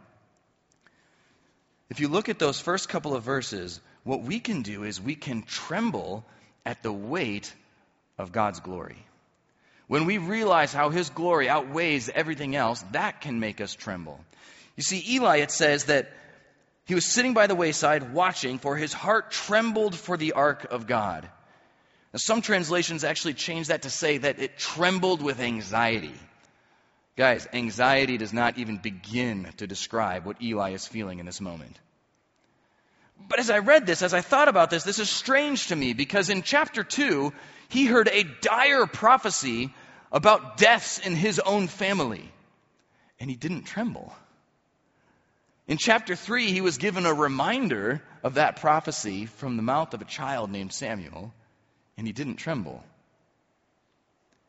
If 1.89 1.99
you 1.99 2.07
look 2.07 2.29
at 2.29 2.39
those 2.39 2.59
first 2.59 2.89
couple 2.89 3.15
of 3.15 3.23
verses, 3.23 3.79
what 4.03 4.23
we 4.23 4.39
can 4.39 4.61
do 4.61 4.83
is 4.83 4.99
we 4.99 5.15
can 5.15 5.43
tremble 5.43 6.25
at 6.65 6.83
the 6.83 6.91
weight 6.91 7.53
of 8.17 8.31
God's 8.31 8.59
glory. 8.59 9.05
When 9.87 10.05
we 10.05 10.17
realize 10.17 10.73
how 10.73 10.89
His 10.89 11.09
glory 11.09 11.47
outweighs 11.47 12.09
everything 12.09 12.55
else, 12.55 12.83
that 12.91 13.21
can 13.21 13.39
make 13.39 13.61
us 13.61 13.73
tremble. 13.73 14.19
You 14.75 14.83
see, 14.83 15.03
Eli, 15.15 15.37
it 15.37 15.51
says 15.51 15.85
that 15.85 16.11
he 16.87 16.95
was 16.95 17.05
sitting 17.05 17.33
by 17.33 17.47
the 17.47 17.55
wayside 17.55 18.13
watching, 18.13 18.59
for 18.59 18.77
his 18.77 18.93
heart 18.93 19.31
trembled 19.31 19.93
for 19.93 20.15
the 20.15 20.33
ark 20.33 20.67
of 20.71 20.87
God. 20.87 21.23
Now, 22.13 22.17
some 22.17 22.41
translations 22.41 23.03
actually 23.03 23.33
change 23.33 23.67
that 23.67 23.81
to 23.81 23.89
say 23.89 24.19
that 24.19 24.39
it 24.39 24.57
trembled 24.57 25.21
with 25.21 25.41
anxiety. 25.41 26.13
Guys, 27.17 27.47
anxiety 27.51 28.17
does 28.17 28.31
not 28.31 28.59
even 28.59 28.77
begin 28.77 29.51
to 29.57 29.65
describe 29.65 30.23
what 30.23 30.41
Eli 30.41 30.71
is 30.71 30.85
feeling 30.85 31.19
in 31.19 31.25
this 31.25 31.41
moment. 31.41 31.75
But 33.27 33.39
as 33.39 33.49
I 33.49 33.57
read 33.57 33.87
this, 33.87 34.03
as 34.03 34.13
I 34.13 34.21
thought 34.21 34.47
about 34.47 34.69
this, 34.69 34.83
this 34.83 34.99
is 34.99 35.09
strange 35.09 35.67
to 35.67 35.75
me 35.75 35.93
because 35.93 36.29
in 36.29 36.43
chapter 36.43 36.83
2, 36.83 37.33
he 37.69 37.87
heard 37.87 38.07
a 38.07 38.23
dire 38.41 38.85
prophecy 38.85 39.73
about 40.11 40.57
deaths 40.57 40.99
in 40.99 41.15
his 41.15 41.39
own 41.39 41.67
family, 41.67 42.31
and 43.19 43.31
he 43.31 43.35
didn't 43.35 43.63
tremble. 43.63 44.13
In 45.67 45.77
chapter 45.77 46.15
3, 46.15 46.51
he 46.51 46.61
was 46.61 46.77
given 46.77 47.07
a 47.07 47.13
reminder 47.13 48.03
of 48.23 48.35
that 48.35 48.57
prophecy 48.57 49.25
from 49.25 49.57
the 49.57 49.63
mouth 49.63 49.95
of 49.95 50.01
a 50.01 50.05
child 50.05 50.51
named 50.51 50.71
Samuel, 50.71 51.33
and 51.97 52.05
he 52.05 52.13
didn't 52.13 52.35
tremble. 52.35 52.83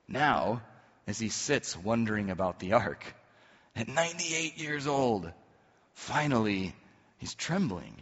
Now, 0.06 0.62
as 1.08 1.18
he 1.18 1.30
sits 1.30 1.74
wondering 1.76 2.30
about 2.30 2.60
the 2.60 2.74
ark. 2.74 3.02
At 3.74 3.88
98 3.88 4.58
years 4.58 4.86
old, 4.86 5.32
finally, 5.94 6.74
he's 7.16 7.34
trembling. 7.34 7.96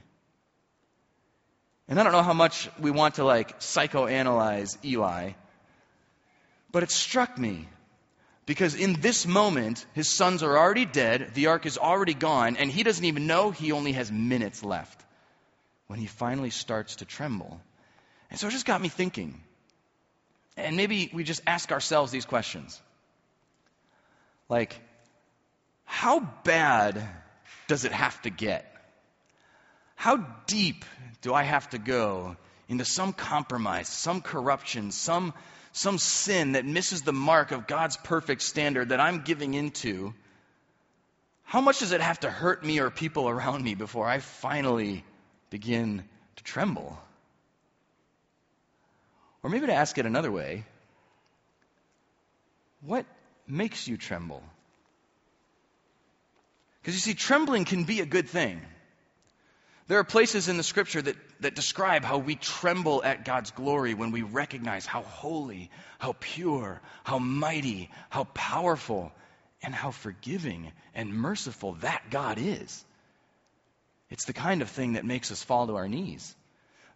And 1.88 2.00
I 2.00 2.02
don't 2.02 2.12
know 2.12 2.25
how 2.25 2.32
much 2.32 2.68
we 2.80 2.90
want 2.90 3.14
to 3.14 3.25
like 3.25 3.60
psychoanalyze 3.60 4.76
Eli, 4.84 5.32
but 6.72 6.82
it 6.82 6.90
struck 6.90 7.38
me 7.38 7.68
because 8.44 8.75
in 8.75 8.94
this 9.00 9.25
moment, 9.25 9.86
his 9.92 10.08
sons 10.08 10.42
are 10.42 10.58
already 10.58 10.84
dead, 10.84 11.30
the 11.34 11.46
ark 11.46 11.64
is 11.64 11.78
already 11.78 12.14
gone, 12.14 12.56
and 12.56 12.70
he 12.70 12.82
doesn't 12.82 13.04
even 13.04 13.28
know 13.28 13.52
he 13.52 13.70
only 13.70 13.92
has 13.92 14.10
minutes 14.10 14.64
left 14.64 15.04
when 15.86 16.00
he 16.00 16.06
finally 16.06 16.50
starts 16.50 16.96
to 16.96 17.04
tremble. 17.04 17.60
And 18.30 18.40
so 18.40 18.48
it 18.48 18.50
just 18.50 18.66
got 18.66 18.82
me 18.82 18.88
thinking 18.88 19.40
And 20.56 20.76
maybe 20.76 21.08
we 21.14 21.22
just 21.22 21.42
ask 21.46 21.70
ourselves 21.70 22.10
these 22.10 22.25
questions. 22.25 22.80
Like, 24.49 24.81
how 25.85 26.21
bad 26.45 27.07
does 27.67 27.85
it 27.85 27.93
have 27.93 28.21
to 28.23 28.31
get? 28.31 28.71
How 29.97 30.19
deep 30.47 30.85
do 31.23 31.35
I 31.35 31.43
have 31.43 31.71
to 31.71 31.79
go 31.79 32.37
into 32.69 32.85
some 32.85 33.12
compromise, 33.12 33.88
some 33.88 34.21
corruption, 34.21 34.91
some, 34.93 35.33
some 35.73 35.99
sin 35.99 36.53
that 36.53 36.65
misses 36.65 37.03
the 37.03 37.12
mark 37.12 37.50
of 37.50 37.67
God's 37.67 37.97
perfect 37.97 38.43
standard 38.43 38.91
that 38.91 39.00
I'm 39.00 39.23
giving 39.23 39.55
into? 39.55 40.15
How 41.45 41.61
much 41.61 41.79
does 41.79 41.93
it 41.93 42.00
have 42.00 42.21
to 42.21 42.31
hurt 42.31 42.65
me 42.65 42.81
or 42.81 42.91
people 42.91 43.29
around 43.29 43.65
me 43.65 43.75
before 43.75 44.07
I 44.07 44.19
finally 44.19 45.05
begin 45.50 46.05
to 46.37 46.45
tremble? 46.45 46.99
Or 49.43 49.50
maybe 49.50 49.67
to 49.67 49.75
ask 49.75 49.97
it 49.99 50.07
another 50.07 50.31
way 50.31 50.65
what 52.81 53.07
makes 53.49 53.88
you 53.88 53.97
tremble? 53.97 54.43
Because 56.81 56.95
you 56.95 57.00
see, 57.00 57.15
trembling 57.15 57.65
can 57.65 57.85
be 57.85 58.00
a 58.00 58.07
good 58.07 58.29
thing. 58.29 58.61
There 59.88 59.99
are 59.99 60.05
places 60.05 60.49
in 60.49 60.57
the 60.57 60.65
scripture 60.65 61.00
that, 61.00 61.17
that 61.41 61.55
describe 61.55 62.03
how 62.03 62.19
we 62.19 62.35
tremble 62.35 63.05
at 63.05 63.25
God's 63.25 63.53
glory 63.53 63.95
when 63.95 64.11
we 64.11 64.23
recognize 64.23 64.85
how 64.85 65.03
holy, 65.03 65.71
how 65.99 66.15
pure, 66.19 66.81
how 67.05 67.19
mighty, 67.19 67.91
how 68.11 68.25
powerful, 68.25 69.12
and 69.62 69.75
how 69.75 69.93
forgiving 69.93 70.73
and 70.95 71.15
merciful 71.15 71.75
that 71.83 72.05
God 72.11 72.38
is. 72.38 72.85
It's 74.11 74.25
the 74.25 74.33
kind 74.33 74.62
of 74.62 74.71
thing 74.71 74.95
that 74.95 75.05
makes 75.05 75.31
us 75.31 75.43
fall 75.43 75.67
to 75.67 75.76
our 75.76 75.88
knees. 75.88 76.35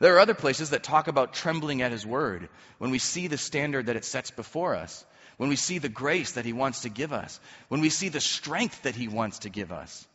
There 0.00 0.14
are 0.16 0.20
other 0.20 0.34
places 0.34 0.70
that 0.70 0.82
talk 0.82 1.08
about 1.08 1.34
trembling 1.34 1.82
at 1.82 1.92
His 1.92 2.06
word 2.06 2.48
when 2.78 2.90
we 2.90 2.98
see 2.98 3.26
the 3.26 3.38
standard 3.38 3.86
that 3.86 3.96
it 3.96 4.04
sets 4.04 4.30
before 4.30 4.74
us, 4.74 5.04
when 5.40 5.48
we 5.48 5.56
see 5.56 5.78
the 5.78 5.88
grace 5.88 6.32
that 6.32 6.44
He 6.44 6.52
wants 6.52 6.82
to 6.82 6.90
give 6.90 7.14
us, 7.14 7.40
when 7.68 7.80
we 7.80 7.88
see 7.88 8.10
the 8.10 8.20
strength 8.20 8.82
that 8.82 8.94
He 8.94 9.08
wants 9.08 9.38
to 9.38 9.48
give 9.48 9.72
us. 9.72 10.06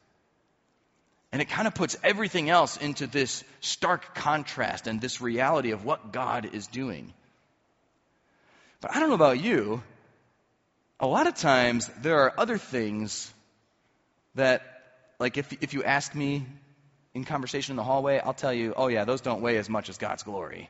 And 1.31 1.41
it 1.41 1.49
kind 1.49 1.67
of 1.67 1.73
puts 1.73 1.97
everything 2.03 2.51
else 2.51 2.77
into 2.77 3.07
this 3.07 3.43
stark 3.59 4.13
contrast 4.13 4.85
and 4.85 5.01
this 5.01 5.21
reality 5.21 5.71
of 5.71 5.83
what 5.83 6.11
God 6.11 6.53
is 6.53 6.67
doing. 6.67 7.11
But 8.81 8.95
I 8.95 8.99
don't 8.99 9.09
know 9.09 9.15
about 9.15 9.41
you. 9.41 9.81
A 10.99 11.07
lot 11.07 11.25
of 11.25 11.33
times 11.33 11.89
there 12.03 12.19
are 12.19 12.33
other 12.37 12.59
things 12.59 13.33
that, 14.35 14.61
like 15.17 15.39
if, 15.39 15.51
if 15.53 15.73
you 15.73 15.83
ask 15.83 16.13
me 16.13 16.45
in 17.15 17.23
conversation 17.23 17.71
in 17.71 17.77
the 17.77 17.83
hallway, 17.83 18.19
I'll 18.19 18.35
tell 18.35 18.53
you, 18.53 18.75
oh 18.77 18.89
yeah, 18.89 19.05
those 19.05 19.21
don't 19.21 19.41
weigh 19.41 19.57
as 19.57 19.69
much 19.69 19.89
as 19.89 19.97
God's 19.97 20.21
glory. 20.21 20.69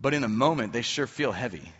But 0.00 0.14
in 0.14 0.24
a 0.24 0.28
moment, 0.28 0.72
they 0.72 0.82
sure 0.82 1.06
feel 1.06 1.30
heavy. 1.30 1.72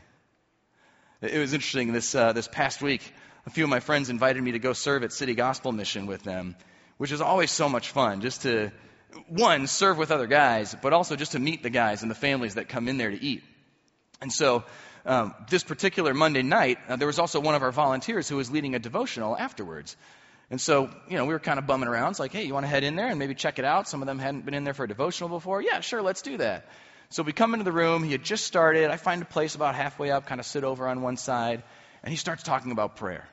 It 1.20 1.38
was 1.38 1.52
interesting 1.52 1.92
this, 1.92 2.14
uh, 2.14 2.32
this 2.32 2.48
past 2.48 2.80
week. 2.80 3.02
A 3.46 3.50
few 3.50 3.64
of 3.64 3.70
my 3.70 3.80
friends 3.80 4.10
invited 4.10 4.42
me 4.42 4.52
to 4.52 4.58
go 4.58 4.72
serve 4.72 5.02
at 5.02 5.12
City 5.12 5.34
Gospel 5.34 5.72
Mission 5.72 6.06
with 6.06 6.22
them 6.22 6.54
which 6.98 7.12
is 7.12 7.20
always 7.20 7.50
so 7.50 7.68
much 7.68 7.90
fun 7.90 8.20
just 8.20 8.42
to, 8.42 8.70
one, 9.28 9.66
serve 9.66 9.96
with 9.96 10.10
other 10.10 10.26
guys, 10.26 10.76
but 10.82 10.92
also 10.92 11.16
just 11.16 11.32
to 11.32 11.38
meet 11.38 11.62
the 11.62 11.70
guys 11.70 12.02
and 12.02 12.10
the 12.10 12.14
families 12.14 12.54
that 12.54 12.68
come 12.68 12.88
in 12.88 12.98
there 12.98 13.10
to 13.10 13.24
eat. 13.24 13.42
And 14.20 14.32
so, 14.32 14.64
um, 15.06 15.34
this 15.48 15.62
particular 15.62 16.12
Monday 16.12 16.42
night, 16.42 16.78
uh, 16.88 16.96
there 16.96 17.06
was 17.06 17.18
also 17.18 17.40
one 17.40 17.54
of 17.54 17.62
our 17.62 17.70
volunteers 17.70 18.28
who 18.28 18.36
was 18.36 18.50
leading 18.50 18.74
a 18.74 18.78
devotional 18.78 19.36
afterwards. 19.36 19.96
And 20.50 20.60
so, 20.60 20.90
you 21.08 21.16
know, 21.16 21.24
we 21.24 21.32
were 21.32 21.38
kind 21.38 21.58
of 21.58 21.66
bumming 21.66 21.88
around. 21.88 22.10
It's 22.10 22.20
like, 22.20 22.32
hey, 22.32 22.44
you 22.44 22.52
want 22.52 22.64
to 22.64 22.68
head 22.68 22.82
in 22.82 22.96
there 22.96 23.08
and 23.08 23.18
maybe 23.18 23.34
check 23.34 23.58
it 23.58 23.64
out? 23.64 23.88
Some 23.88 24.02
of 24.02 24.06
them 24.06 24.18
hadn't 24.18 24.44
been 24.44 24.54
in 24.54 24.64
there 24.64 24.74
for 24.74 24.84
a 24.84 24.88
devotional 24.88 25.30
before. 25.30 25.62
Yeah, 25.62 25.80
sure, 25.80 26.02
let's 26.02 26.22
do 26.22 26.38
that. 26.38 26.66
So 27.10 27.22
we 27.22 27.32
come 27.32 27.54
into 27.54 27.64
the 27.64 27.72
room. 27.72 28.04
He 28.04 28.12
had 28.12 28.22
just 28.22 28.44
started. 28.44 28.90
I 28.90 28.96
find 28.96 29.22
a 29.22 29.26
place 29.26 29.54
about 29.54 29.74
halfway 29.74 30.10
up, 30.10 30.26
kind 30.26 30.40
of 30.40 30.46
sit 30.46 30.64
over 30.64 30.86
on 30.88 31.02
one 31.02 31.16
side, 31.16 31.62
and 32.02 32.10
he 32.10 32.16
starts 32.16 32.42
talking 32.42 32.72
about 32.72 32.96
prayer 32.96 33.26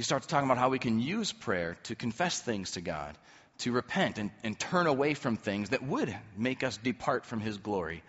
he 0.00 0.02
starts 0.02 0.26
talking 0.26 0.46
about 0.46 0.56
how 0.56 0.70
we 0.70 0.78
can 0.78 0.98
use 0.98 1.30
prayer 1.30 1.76
to 1.82 1.94
confess 1.94 2.40
things 2.40 2.70
to 2.70 2.80
God, 2.80 3.18
to 3.58 3.70
repent 3.70 4.16
and, 4.16 4.30
and 4.42 4.58
turn 4.58 4.86
away 4.86 5.12
from 5.12 5.36
things 5.36 5.68
that 5.68 5.82
would 5.82 6.16
make 6.38 6.64
us 6.64 6.78
depart 6.78 7.26
from 7.26 7.40
His 7.40 7.58
glory. 7.58 8.02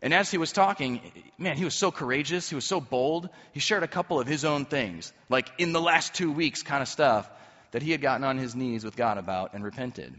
And 0.00 0.14
as 0.14 0.30
he 0.30 0.38
was 0.38 0.52
talking, 0.52 1.00
man, 1.36 1.56
he 1.56 1.64
was 1.64 1.74
so 1.74 1.90
courageous. 1.90 2.48
He 2.48 2.54
was 2.54 2.64
so 2.64 2.80
bold. 2.80 3.28
He 3.52 3.58
shared 3.58 3.82
a 3.82 3.88
couple 3.88 4.20
of 4.20 4.28
his 4.28 4.44
own 4.44 4.66
things, 4.66 5.12
like 5.28 5.50
in 5.58 5.72
the 5.72 5.80
last 5.80 6.14
two 6.14 6.30
weeks 6.30 6.62
kind 6.62 6.80
of 6.80 6.86
stuff 6.86 7.28
that 7.72 7.82
he 7.82 7.90
had 7.90 8.02
gotten 8.02 8.22
on 8.22 8.38
his 8.38 8.54
knees 8.54 8.84
with 8.84 8.94
God 8.94 9.18
about 9.18 9.52
and 9.54 9.64
repented. 9.64 10.14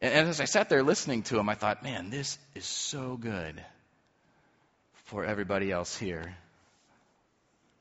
And 0.00 0.28
as 0.28 0.40
I 0.40 0.44
sat 0.44 0.68
there 0.68 0.82
listening 0.82 1.22
to 1.24 1.38
him, 1.38 1.48
I 1.48 1.54
thought, 1.54 1.82
man, 1.82 2.10
this 2.10 2.38
is 2.54 2.64
so 2.64 3.16
good 3.16 3.60
for 5.06 5.24
everybody 5.24 5.70
else 5.70 5.96
here. 5.96 6.34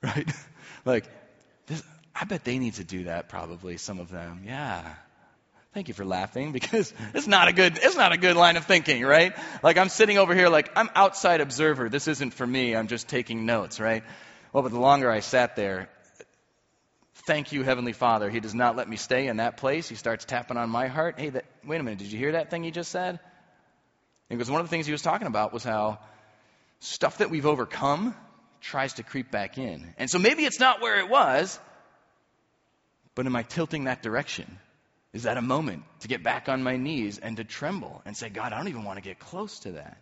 Right? 0.04 0.32
like, 0.86 1.06
this, 1.66 1.82
I 2.16 2.26
bet 2.26 2.44
they 2.44 2.60
need 2.60 2.76
to 2.76 2.84
do 2.84 3.06
that 3.06 3.30
probably, 3.30 3.78
some 3.78 4.00
of 4.00 4.12
them. 4.12 4.44
Yeah. 4.46 4.84
Thank 5.74 5.88
you 5.88 5.96
for 5.96 6.06
laughing 6.06 6.52
because 6.60 6.94
it's 7.14 7.28
not 7.28 7.48
a 7.48 7.54
good 7.54 7.78
it's 7.82 7.96
not 7.96 8.12
a 8.12 8.18
good 8.18 8.36
line 8.36 8.58
of 8.58 8.66
thinking, 8.66 9.04
right? 9.04 9.36
Like 9.64 9.78
I'm 9.78 9.90
sitting 9.90 10.18
over 10.18 10.34
here 10.36 10.50
like 10.50 10.72
I'm 10.76 10.90
outside 10.96 11.42
observer. 11.42 11.90
This 11.90 12.08
isn't 12.08 12.34
for 12.36 12.46
me. 12.46 12.76
I'm 12.76 12.88
just 12.88 13.08
taking 13.08 13.46
notes, 13.46 13.80
right? 13.80 14.04
Well, 14.54 14.64
but 14.64 14.72
the 14.72 14.80
longer 14.80 15.12
I 15.12 15.20
sat 15.20 15.56
there, 15.56 15.90
thank 17.28 17.52
you, 17.52 17.62
Heavenly 17.62 17.92
Father. 17.92 18.30
He 18.30 18.40
does 18.40 18.56
not 18.56 18.78
let 18.78 18.90
me 18.90 18.96
stay 18.96 19.28
in 19.28 19.38
that 19.38 19.58
place. 19.58 19.88
He 19.88 19.96
starts 19.96 20.24
tapping 20.24 20.58
on 20.58 20.70
my 20.70 20.88
heart. 20.88 21.20
Hey, 21.20 21.30
that, 21.30 21.46
wait 21.64 21.80
a 21.80 21.84
minute. 21.84 22.00
Did 22.00 22.12
you 22.12 22.18
hear 22.18 22.32
that 22.32 22.50
thing 22.50 22.64
he 22.64 22.72
just 22.72 22.90
said? 22.90 23.20
Because 24.30 24.50
one 24.50 24.62
of 24.62 24.66
the 24.66 24.72
things 24.72 24.86
he 24.86 24.94
was 24.94 25.02
talking 25.02 25.28
about 25.28 25.54
was 25.54 25.64
how 25.64 26.00
stuff 26.80 27.20
that 27.20 27.30
we've 27.30 27.46
overcome 27.46 28.16
tries 28.62 28.94
to 28.94 29.04
creep 29.04 29.30
back 29.30 29.58
in. 29.58 29.94
And 29.98 30.10
so 30.10 30.20
maybe 30.20 30.46
it's 30.46 30.60
not 30.60 30.82
where 30.82 31.00
it 31.00 31.10
was, 31.10 31.60
but 33.14 33.26
am 33.26 33.36
I 33.36 33.44
tilting 33.44 33.84
that 33.84 34.02
direction? 34.02 34.60
Is 35.14 35.24
that 35.24 35.38
a 35.38 35.42
moment 35.42 35.84
to 36.02 36.08
get 36.08 36.24
back 36.24 36.48
on 36.48 36.64
my 36.64 36.78
knees 36.78 37.18
and 37.18 37.38
to 37.38 37.44
tremble 37.44 38.02
and 38.06 38.16
say, 38.16 38.30
God, 38.30 38.54
I 38.54 38.58
don't 38.58 38.70
even 38.70 38.84
want 38.84 38.98
to 38.98 39.04
get 39.04 39.20
close 39.20 39.60
to 39.60 39.74
that? 39.74 39.98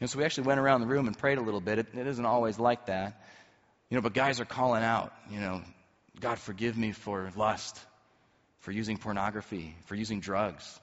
And 0.00 0.10
so 0.10 0.18
we 0.18 0.24
actually 0.24 0.48
went 0.48 0.60
around 0.60 0.80
the 0.80 0.86
room 0.86 1.06
and 1.06 1.16
prayed 1.16 1.38
a 1.38 1.42
little 1.42 1.60
bit. 1.60 1.78
It, 1.78 1.86
it 1.94 2.06
isn't 2.06 2.26
always 2.26 2.58
like 2.58 2.86
that. 2.86 3.20
You 3.92 3.96
know, 3.96 4.02
but 4.02 4.14
guys 4.14 4.40
are 4.40 4.46
calling 4.46 4.82
out, 4.82 5.12
you 5.30 5.38
know, 5.38 5.60
God, 6.18 6.38
forgive 6.38 6.78
me 6.78 6.92
for 6.92 7.30
lust, 7.36 7.78
for 8.60 8.72
using 8.72 8.96
pornography, 8.96 9.76
for 9.84 9.94
using 9.94 10.20
drugs. 10.20 10.80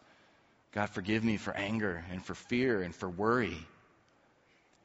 God, 0.73 0.91
forgive 0.91 1.23
me 1.23 1.37
for 1.37 1.51
anger 1.51 2.05
and 2.11 2.23
for 2.23 2.35
fear 2.35 2.83
and 2.83 2.93
for 2.93 3.09
worry. 3.09 3.57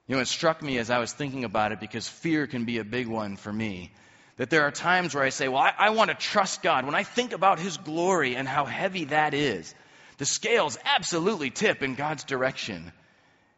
You 0.06 0.14
know, 0.16 0.22
it 0.22 0.28
struck 0.28 0.62
me 0.62 0.78
as 0.78 0.88
I 0.88 1.00
was 1.00 1.12
thinking 1.12 1.44
about 1.44 1.72
it 1.72 1.80
because 1.80 2.08
fear 2.08 2.46
can 2.46 2.64
be 2.64 2.78
a 2.78 2.82
big 2.84 3.08
one 3.08 3.36
for 3.36 3.52
me. 3.52 3.92
That 4.38 4.48
there 4.48 4.62
are 4.62 4.70
times 4.70 5.14
where 5.14 5.22
I 5.22 5.28
say, 5.28 5.48
Well, 5.48 5.60
I, 5.60 5.74
I 5.76 5.90
want 5.90 6.08
to 6.08 6.16
trust 6.16 6.62
God. 6.62 6.86
When 6.86 6.94
I 6.94 7.02
think 7.02 7.34
about 7.34 7.58
His 7.58 7.76
glory 7.76 8.36
and 8.36 8.48
how 8.48 8.64
heavy 8.64 9.04
that 9.04 9.34
is, 9.34 9.74
the 10.16 10.24
scales 10.24 10.78
absolutely 10.86 11.50
tip 11.50 11.82
in 11.82 11.94
God's 11.94 12.24
direction. 12.24 12.90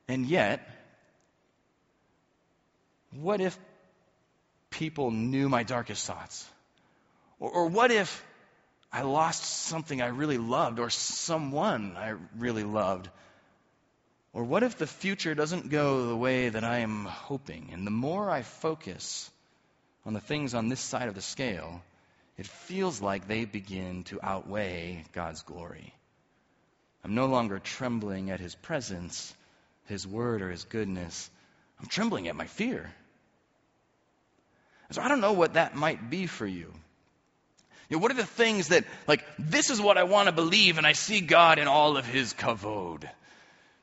And 0.08 0.26
yet, 0.26 0.68
what 3.12 3.40
if 3.40 3.56
people 4.76 5.10
knew 5.10 5.48
my 5.48 5.62
darkest 5.62 6.06
thoughts? 6.06 6.46
Or, 7.40 7.50
or, 7.50 7.66
what 7.66 7.90
if 7.90 8.24
I 8.92 9.02
lost 9.02 9.42
something 9.42 10.02
I 10.02 10.08
really 10.08 10.38
loved 10.38 10.78
or 10.78 10.90
someone 10.90 11.96
I 11.96 12.14
really 12.36 12.64
loved? 12.64 13.08
Or 14.34 14.44
what 14.44 14.62
if 14.62 14.76
the 14.76 14.86
future 14.86 15.34
doesn't 15.34 15.70
go 15.70 16.06
the 16.06 16.16
way 16.16 16.50
that 16.50 16.62
I 16.62 16.78
am 16.78 17.06
hoping? 17.06 17.70
And 17.72 17.86
the 17.86 17.90
more 17.90 18.30
I 18.30 18.42
focus 18.42 19.30
on 20.04 20.12
the 20.12 20.20
things 20.20 20.54
on 20.54 20.68
this 20.68 20.80
side 20.80 21.08
of 21.08 21.14
the 21.14 21.22
scale, 21.22 21.82
it 22.36 22.46
feels 22.46 23.00
like 23.00 23.26
they 23.26 23.46
begin 23.46 24.04
to 24.04 24.20
outweigh 24.22 25.04
God's 25.12 25.42
glory. 25.42 25.94
I'm 27.02 27.14
no 27.14 27.26
longer 27.26 27.58
trembling 27.58 28.30
at 28.30 28.40
His 28.40 28.54
presence, 28.54 29.34
His 29.86 30.06
word, 30.06 30.42
or 30.42 30.50
His 30.50 30.64
goodness. 30.64 31.30
I'm 31.80 31.86
trembling 31.86 32.28
at 32.28 32.36
my 32.36 32.46
fear. 32.46 32.92
So 34.90 35.02
I 35.02 35.08
don't 35.08 35.20
know 35.20 35.32
what 35.32 35.54
that 35.54 35.74
might 35.74 36.10
be 36.10 36.26
for 36.26 36.46
you. 36.46 36.72
you 37.88 37.96
know, 37.96 37.98
what 37.98 38.10
are 38.10 38.14
the 38.14 38.24
things 38.24 38.68
that, 38.68 38.84
like, 39.06 39.24
this 39.38 39.70
is 39.70 39.80
what 39.80 39.98
I 39.98 40.04
want 40.04 40.26
to 40.26 40.32
believe, 40.32 40.78
and 40.78 40.86
I 40.86 40.92
see 40.92 41.20
God 41.20 41.58
in 41.58 41.68
all 41.68 41.96
of 41.96 42.06
His 42.06 42.34
kavod. 42.34 43.08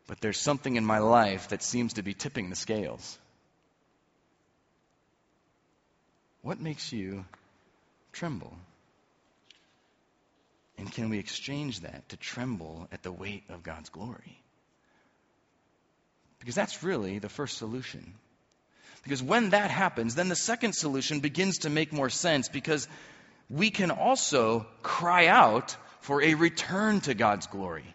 But 0.07 0.19
there's 0.21 0.39
something 0.39 0.75
in 0.75 0.85
my 0.85 0.99
life 0.99 1.49
that 1.49 1.63
seems 1.63 1.93
to 1.93 2.03
be 2.03 2.13
tipping 2.13 2.49
the 2.49 2.55
scales. 2.55 3.17
What 6.41 6.59
makes 6.59 6.91
you 6.91 7.25
tremble? 8.11 8.53
And 10.77 10.91
can 10.91 11.09
we 11.09 11.19
exchange 11.19 11.81
that 11.81 12.09
to 12.09 12.17
tremble 12.17 12.87
at 12.91 13.03
the 13.03 13.11
weight 13.11 13.43
of 13.49 13.63
God's 13.63 13.89
glory? 13.89 14.41
Because 16.39 16.55
that's 16.55 16.83
really 16.83 17.19
the 17.19 17.29
first 17.29 17.57
solution. 17.57 18.13
Because 19.03 19.21
when 19.21 19.49
that 19.49 19.69
happens, 19.69 20.15
then 20.15 20.29
the 20.29 20.35
second 20.35 20.73
solution 20.73 21.19
begins 21.19 21.59
to 21.59 21.69
make 21.69 21.91
more 21.91 22.09
sense 22.09 22.47
because 22.49 22.87
we 23.49 23.69
can 23.69 23.91
also 23.91 24.65
cry 24.81 25.27
out 25.27 25.75
for 25.99 26.21
a 26.21 26.33
return 26.33 27.01
to 27.01 27.13
God's 27.13 27.47
glory. 27.47 27.85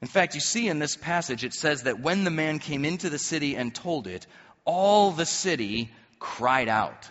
In 0.00 0.08
fact, 0.08 0.34
you 0.34 0.40
see 0.40 0.68
in 0.68 0.78
this 0.78 0.96
passage, 0.96 1.44
it 1.44 1.52
says 1.52 1.82
that 1.82 2.00
when 2.00 2.24
the 2.24 2.30
man 2.30 2.58
came 2.58 2.86
into 2.86 3.10
the 3.10 3.18
city 3.18 3.56
and 3.56 3.74
told 3.74 4.06
it, 4.06 4.26
all 4.64 5.10
the 5.10 5.26
city 5.26 5.90
cried 6.18 6.68
out. 6.68 7.10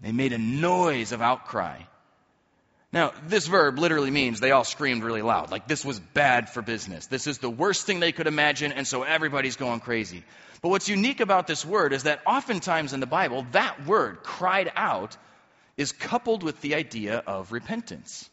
They 0.00 0.12
made 0.12 0.32
a 0.32 0.38
noise 0.38 1.12
of 1.12 1.20
outcry. 1.22 1.80
Now, 2.94 3.12
this 3.26 3.48
verb 3.48 3.80
literally 3.80 4.12
means 4.12 4.38
they 4.38 4.52
all 4.52 4.62
screamed 4.62 5.02
really 5.02 5.20
loud. 5.20 5.50
Like 5.50 5.66
this 5.66 5.84
was 5.84 5.98
bad 5.98 6.48
for 6.48 6.62
business. 6.62 7.06
This 7.06 7.26
is 7.26 7.38
the 7.38 7.50
worst 7.50 7.86
thing 7.86 7.98
they 7.98 8.12
could 8.12 8.28
imagine, 8.28 8.70
and 8.70 8.86
so 8.86 9.02
everybody's 9.02 9.56
going 9.56 9.80
crazy. 9.80 10.22
But 10.62 10.68
what's 10.68 10.88
unique 10.88 11.18
about 11.18 11.48
this 11.48 11.66
word 11.66 11.92
is 11.92 12.04
that 12.04 12.20
oftentimes 12.24 12.92
in 12.92 13.00
the 13.00 13.06
Bible, 13.06 13.46
that 13.50 13.84
word, 13.84 14.22
cried 14.22 14.70
out, 14.76 15.16
is 15.76 15.90
coupled 15.90 16.44
with 16.44 16.60
the 16.60 16.76
idea 16.76 17.18
of 17.26 17.50
repentance. 17.50 18.30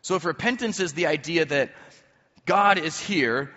So 0.00 0.14
if 0.14 0.24
repentance 0.24 0.80
is 0.80 0.94
the 0.94 1.06
idea 1.06 1.44
that 1.44 1.74
God 2.46 2.78
is 2.78 2.98
here, 2.98 3.50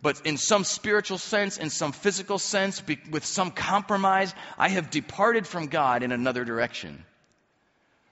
but 0.00 0.24
in 0.24 0.38
some 0.38 0.64
spiritual 0.64 1.18
sense, 1.18 1.58
in 1.58 1.68
some 1.68 1.92
physical 1.92 2.38
sense, 2.38 2.82
with 3.10 3.26
some 3.26 3.50
compromise, 3.50 4.34
I 4.56 4.70
have 4.70 4.88
departed 4.88 5.46
from 5.46 5.66
God 5.66 6.02
in 6.02 6.10
another 6.10 6.46
direction. 6.46 7.04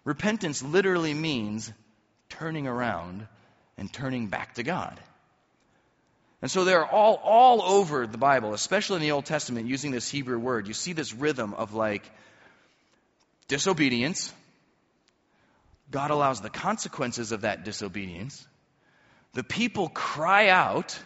Repentance 0.04 0.62
literally 0.62 1.14
means 1.14 1.72
turning 2.28 2.66
around 2.66 3.26
and 3.76 3.92
turning 3.92 4.28
back 4.28 4.54
to 4.54 4.62
God. 4.62 4.98
And 6.40 6.50
so 6.50 6.64
they're 6.64 6.84
all, 6.84 7.14
all 7.22 7.62
over 7.62 8.06
the 8.06 8.18
Bible, 8.18 8.52
especially 8.52 8.96
in 8.96 9.02
the 9.02 9.12
Old 9.12 9.26
Testament, 9.26 9.68
using 9.68 9.92
this 9.92 10.10
Hebrew 10.10 10.38
word. 10.38 10.66
You 10.66 10.74
see 10.74 10.92
this 10.92 11.14
rhythm 11.14 11.54
of 11.54 11.72
like 11.72 12.10
disobedience, 13.46 14.32
God 15.90 16.10
allows 16.10 16.40
the 16.40 16.50
consequences 16.50 17.32
of 17.32 17.42
that 17.42 17.64
disobedience. 17.64 18.44
The 19.34 19.44
people 19.44 19.88
cry 19.88 20.48
out. 20.48 20.98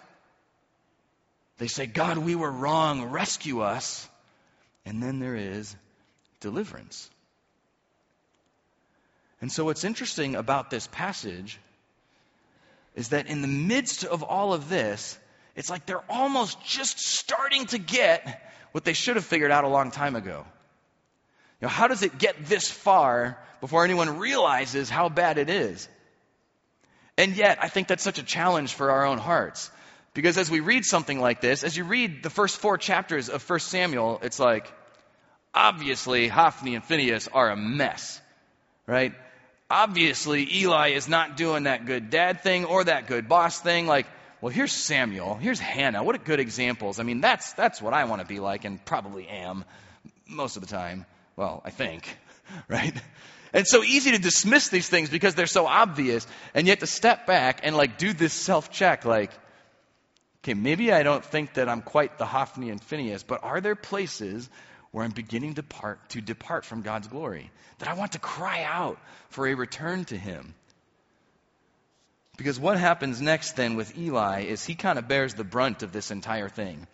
They 1.58 1.66
say, 1.66 1.86
God, 1.86 2.18
we 2.18 2.34
were 2.34 2.50
wrong, 2.50 3.10
rescue 3.10 3.60
us. 3.60 4.08
And 4.84 5.02
then 5.02 5.18
there 5.18 5.34
is 5.34 5.74
deliverance. 6.40 7.10
And 9.46 9.52
so, 9.52 9.64
what's 9.64 9.84
interesting 9.84 10.34
about 10.34 10.70
this 10.70 10.88
passage 10.88 11.60
is 12.96 13.10
that 13.10 13.28
in 13.28 13.42
the 13.42 13.46
midst 13.46 14.02
of 14.02 14.24
all 14.24 14.52
of 14.52 14.68
this, 14.68 15.16
it's 15.54 15.70
like 15.70 15.86
they're 15.86 16.02
almost 16.10 16.60
just 16.64 16.98
starting 16.98 17.66
to 17.66 17.78
get 17.78 18.42
what 18.72 18.82
they 18.82 18.92
should 18.92 19.14
have 19.14 19.24
figured 19.24 19.52
out 19.52 19.62
a 19.62 19.68
long 19.68 19.92
time 19.92 20.16
ago. 20.16 20.44
You 21.60 21.66
know, 21.66 21.68
how 21.68 21.86
does 21.86 22.02
it 22.02 22.18
get 22.18 22.46
this 22.46 22.68
far 22.68 23.38
before 23.60 23.84
anyone 23.84 24.18
realizes 24.18 24.90
how 24.90 25.08
bad 25.08 25.38
it 25.38 25.48
is? 25.48 25.88
And 27.16 27.36
yet, 27.36 27.58
I 27.62 27.68
think 27.68 27.86
that's 27.86 28.02
such 28.02 28.18
a 28.18 28.24
challenge 28.24 28.74
for 28.74 28.90
our 28.90 29.06
own 29.06 29.18
hearts. 29.18 29.70
Because 30.12 30.38
as 30.38 30.50
we 30.50 30.58
read 30.58 30.84
something 30.84 31.20
like 31.20 31.40
this, 31.40 31.62
as 31.62 31.76
you 31.76 31.84
read 31.84 32.24
the 32.24 32.30
first 32.30 32.56
four 32.56 32.78
chapters 32.78 33.28
of 33.28 33.48
1 33.48 33.60
Samuel, 33.60 34.18
it's 34.24 34.40
like, 34.40 34.72
obviously, 35.54 36.26
Hophni 36.26 36.74
and 36.74 36.84
Phinehas 36.84 37.28
are 37.28 37.48
a 37.48 37.56
mess, 37.56 38.20
right? 38.88 39.14
Obviously, 39.68 40.46
Eli 40.58 40.90
is 40.90 41.08
not 41.08 41.36
doing 41.36 41.64
that 41.64 41.86
good 41.86 42.10
dad 42.10 42.42
thing 42.42 42.64
or 42.64 42.84
that 42.84 43.08
good 43.08 43.28
boss 43.28 43.60
thing. 43.60 43.86
Like, 43.86 44.06
well, 44.40 44.52
here's 44.52 44.72
Samuel, 44.72 45.34
here's 45.34 45.58
Hannah. 45.58 46.04
What 46.04 46.14
a 46.14 46.18
good 46.18 46.38
examples. 46.38 47.00
I 47.00 47.02
mean, 47.02 47.20
that's, 47.20 47.52
that's 47.54 47.82
what 47.82 47.92
I 47.92 48.04
want 48.04 48.20
to 48.22 48.28
be 48.28 48.38
like 48.38 48.64
and 48.64 48.84
probably 48.84 49.26
am 49.26 49.64
most 50.28 50.56
of 50.56 50.62
the 50.62 50.68
time. 50.68 51.06
Well, 51.34 51.62
I 51.64 51.70
think, 51.70 52.16
right? 52.68 52.94
And 53.52 53.62
it's 53.62 53.70
so 53.70 53.82
easy 53.82 54.12
to 54.12 54.18
dismiss 54.18 54.68
these 54.68 54.88
things 54.88 55.08
because 55.08 55.34
they're 55.34 55.46
so 55.46 55.66
obvious, 55.66 56.26
and 56.54 56.66
yet 56.66 56.80
to 56.80 56.86
step 56.86 57.26
back 57.26 57.60
and 57.62 57.76
like 57.76 57.98
do 57.98 58.12
this 58.12 58.32
self 58.32 58.70
check, 58.70 59.04
like, 59.04 59.30
okay, 60.44 60.54
maybe 60.54 60.92
I 60.92 61.02
don't 61.02 61.24
think 61.24 61.54
that 61.54 61.68
I'm 61.68 61.82
quite 61.82 62.18
the 62.18 62.26
Hophni 62.26 62.70
and 62.70 62.82
Phinehas, 62.82 63.22
but 63.22 63.42
are 63.42 63.60
there 63.60 63.74
places 63.74 64.48
where 64.96 65.04
I'm 65.04 65.10
beginning 65.10 65.56
to, 65.56 65.62
part, 65.62 66.08
to 66.08 66.22
depart 66.22 66.64
from 66.64 66.80
God's 66.80 67.06
glory? 67.06 67.50
That 67.80 67.88
I 67.90 67.92
want 67.92 68.12
to 68.12 68.18
cry 68.18 68.62
out 68.62 68.98
for 69.28 69.46
a 69.46 69.52
return 69.52 70.06
to 70.06 70.16
Him? 70.16 70.54
Because 72.38 72.58
what 72.58 72.78
happens 72.78 73.20
next 73.20 73.56
then 73.56 73.76
with 73.76 73.98
Eli 73.98 74.44
is 74.44 74.64
he 74.64 74.74
kind 74.74 74.98
of 74.98 75.06
bears 75.06 75.34
the 75.34 75.44
brunt 75.44 75.82
of 75.82 75.92
this 75.92 76.10
entire 76.10 76.48
thing. 76.48 76.86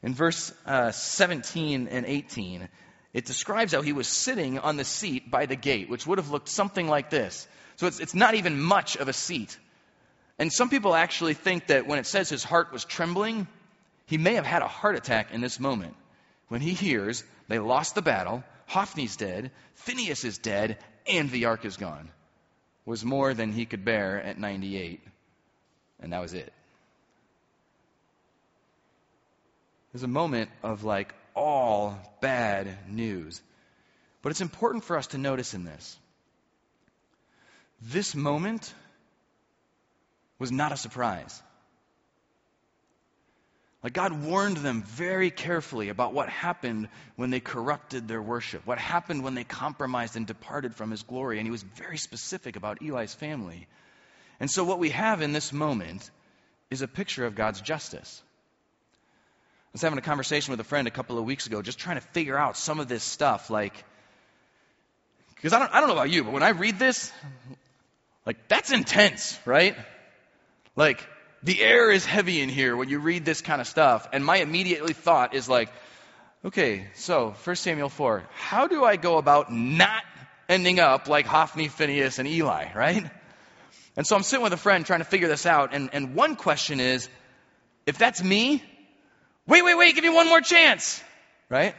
In 0.00 0.14
verse 0.14 0.52
uh, 0.64 0.92
17 0.92 1.88
and 1.88 2.06
18, 2.06 2.68
it 3.14 3.24
describes 3.24 3.72
how 3.72 3.82
he 3.82 3.92
was 3.92 4.06
sitting 4.06 4.60
on 4.60 4.76
the 4.76 4.84
seat 4.84 5.28
by 5.28 5.46
the 5.46 5.56
gate, 5.56 5.90
which 5.90 6.06
would 6.06 6.18
have 6.18 6.30
looked 6.30 6.48
something 6.48 6.86
like 6.86 7.10
this. 7.10 7.48
So 7.78 7.88
it's, 7.88 7.98
it's 7.98 8.14
not 8.14 8.36
even 8.36 8.60
much 8.60 8.94
of 8.94 9.08
a 9.08 9.12
seat. 9.12 9.58
And 10.38 10.52
some 10.52 10.70
people 10.70 10.94
actually 10.94 11.34
think 11.34 11.66
that 11.66 11.88
when 11.88 11.98
it 11.98 12.06
says 12.06 12.28
his 12.28 12.44
heart 12.44 12.72
was 12.72 12.84
trembling, 12.84 13.48
he 14.06 14.18
may 14.18 14.34
have 14.34 14.46
had 14.46 14.62
a 14.62 14.68
heart 14.68 14.94
attack 14.94 15.34
in 15.34 15.40
this 15.40 15.58
moment 15.58 15.96
when 16.50 16.60
he 16.60 16.74
hears 16.74 17.24
they 17.48 17.58
lost 17.58 17.94
the 17.94 18.02
battle, 18.02 18.44
Hophni's 18.68 19.16
dead, 19.16 19.50
Phinehas 19.74 20.24
is 20.24 20.38
dead, 20.38 20.78
and 21.06 21.30
the 21.30 21.46
ark 21.46 21.64
is 21.64 21.76
gone. 21.76 22.10
Was 22.84 23.04
more 23.04 23.32
than 23.34 23.52
he 23.52 23.66
could 23.66 23.84
bear 23.84 24.22
at 24.22 24.38
98. 24.38 25.00
And 26.00 26.12
that 26.12 26.20
was 26.20 26.34
it. 26.34 26.52
There's 29.92 30.02
a 30.02 30.08
moment 30.08 30.50
of 30.62 30.84
like, 30.84 31.14
all 31.34 31.98
bad 32.20 32.68
news. 32.88 33.40
But 34.22 34.30
it's 34.30 34.40
important 34.40 34.84
for 34.84 34.96
us 34.96 35.08
to 35.08 35.18
notice 35.18 35.54
in 35.54 35.64
this 35.64 35.96
this 37.82 38.14
moment 38.14 38.74
was 40.38 40.52
not 40.52 40.72
a 40.72 40.76
surprise. 40.76 41.42
Like 43.82 43.94
God 43.94 44.12
warned 44.12 44.58
them 44.58 44.82
very 44.82 45.30
carefully 45.30 45.88
about 45.88 46.12
what 46.12 46.28
happened 46.28 46.88
when 47.16 47.30
they 47.30 47.40
corrupted 47.40 48.08
their 48.08 48.20
worship, 48.20 48.66
what 48.66 48.78
happened 48.78 49.24
when 49.24 49.34
they 49.34 49.44
compromised 49.44 50.16
and 50.16 50.26
departed 50.26 50.74
from 50.74 50.90
his 50.90 51.02
glory. 51.02 51.38
And 51.38 51.46
he 51.46 51.50
was 51.50 51.62
very 51.62 51.96
specific 51.96 52.56
about 52.56 52.82
Eli's 52.82 53.14
family. 53.14 53.66
And 54.38 54.50
so, 54.50 54.64
what 54.64 54.78
we 54.78 54.90
have 54.90 55.22
in 55.22 55.32
this 55.32 55.52
moment 55.52 56.10
is 56.70 56.82
a 56.82 56.88
picture 56.88 57.24
of 57.24 57.34
God's 57.34 57.60
justice. 57.60 58.22
I 59.70 59.72
was 59.72 59.82
having 59.82 59.98
a 59.98 60.02
conversation 60.02 60.50
with 60.50 60.60
a 60.60 60.64
friend 60.64 60.86
a 60.86 60.90
couple 60.90 61.18
of 61.18 61.24
weeks 61.24 61.46
ago, 61.46 61.62
just 61.62 61.78
trying 61.78 61.96
to 61.96 62.06
figure 62.08 62.36
out 62.36 62.56
some 62.56 62.80
of 62.80 62.88
this 62.88 63.04
stuff. 63.04 63.50
Like, 63.50 63.84
because 65.36 65.52
I 65.52 65.58
don't, 65.58 65.72
I 65.72 65.80
don't 65.80 65.88
know 65.88 65.94
about 65.94 66.10
you, 66.10 66.24
but 66.24 66.32
when 66.32 66.42
I 66.42 66.50
read 66.50 66.78
this, 66.78 67.12
like, 68.26 68.48
that's 68.48 68.72
intense, 68.72 69.38
right? 69.46 69.76
Like, 70.76 71.06
the 71.42 71.60
air 71.60 71.90
is 71.90 72.04
heavy 72.04 72.40
in 72.40 72.48
here 72.48 72.76
when 72.76 72.88
you 72.88 72.98
read 72.98 73.24
this 73.24 73.40
kind 73.40 73.60
of 73.60 73.66
stuff. 73.66 74.08
And 74.12 74.24
my 74.24 74.36
immediately 74.38 74.92
thought 74.92 75.34
is 75.34 75.48
like, 75.48 75.72
okay, 76.44 76.88
so 76.94 77.34
1 77.44 77.56
Samuel 77.56 77.88
4, 77.88 78.24
how 78.34 78.66
do 78.66 78.84
I 78.84 78.96
go 78.96 79.18
about 79.18 79.52
not 79.52 80.02
ending 80.48 80.80
up 80.80 81.08
like 81.08 81.26
Hophni, 81.26 81.68
Phinehas, 81.68 82.18
and 82.18 82.28
Eli, 82.28 82.72
right? 82.74 83.10
And 83.96 84.06
so 84.06 84.16
I'm 84.16 84.22
sitting 84.22 84.42
with 84.42 84.52
a 84.52 84.58
friend 84.58 84.84
trying 84.84 85.00
to 85.00 85.04
figure 85.04 85.28
this 85.28 85.46
out. 85.46 85.74
And, 85.74 85.90
and 85.92 86.14
one 86.14 86.36
question 86.36 86.80
is, 86.80 87.08
if 87.86 87.98
that's 87.98 88.22
me, 88.22 88.62
Wait, 89.50 89.62
wait, 89.62 89.76
wait, 89.76 89.96
give 89.96 90.04
me 90.04 90.10
one 90.10 90.28
more 90.28 90.40
chance. 90.40 91.02
Right? 91.48 91.74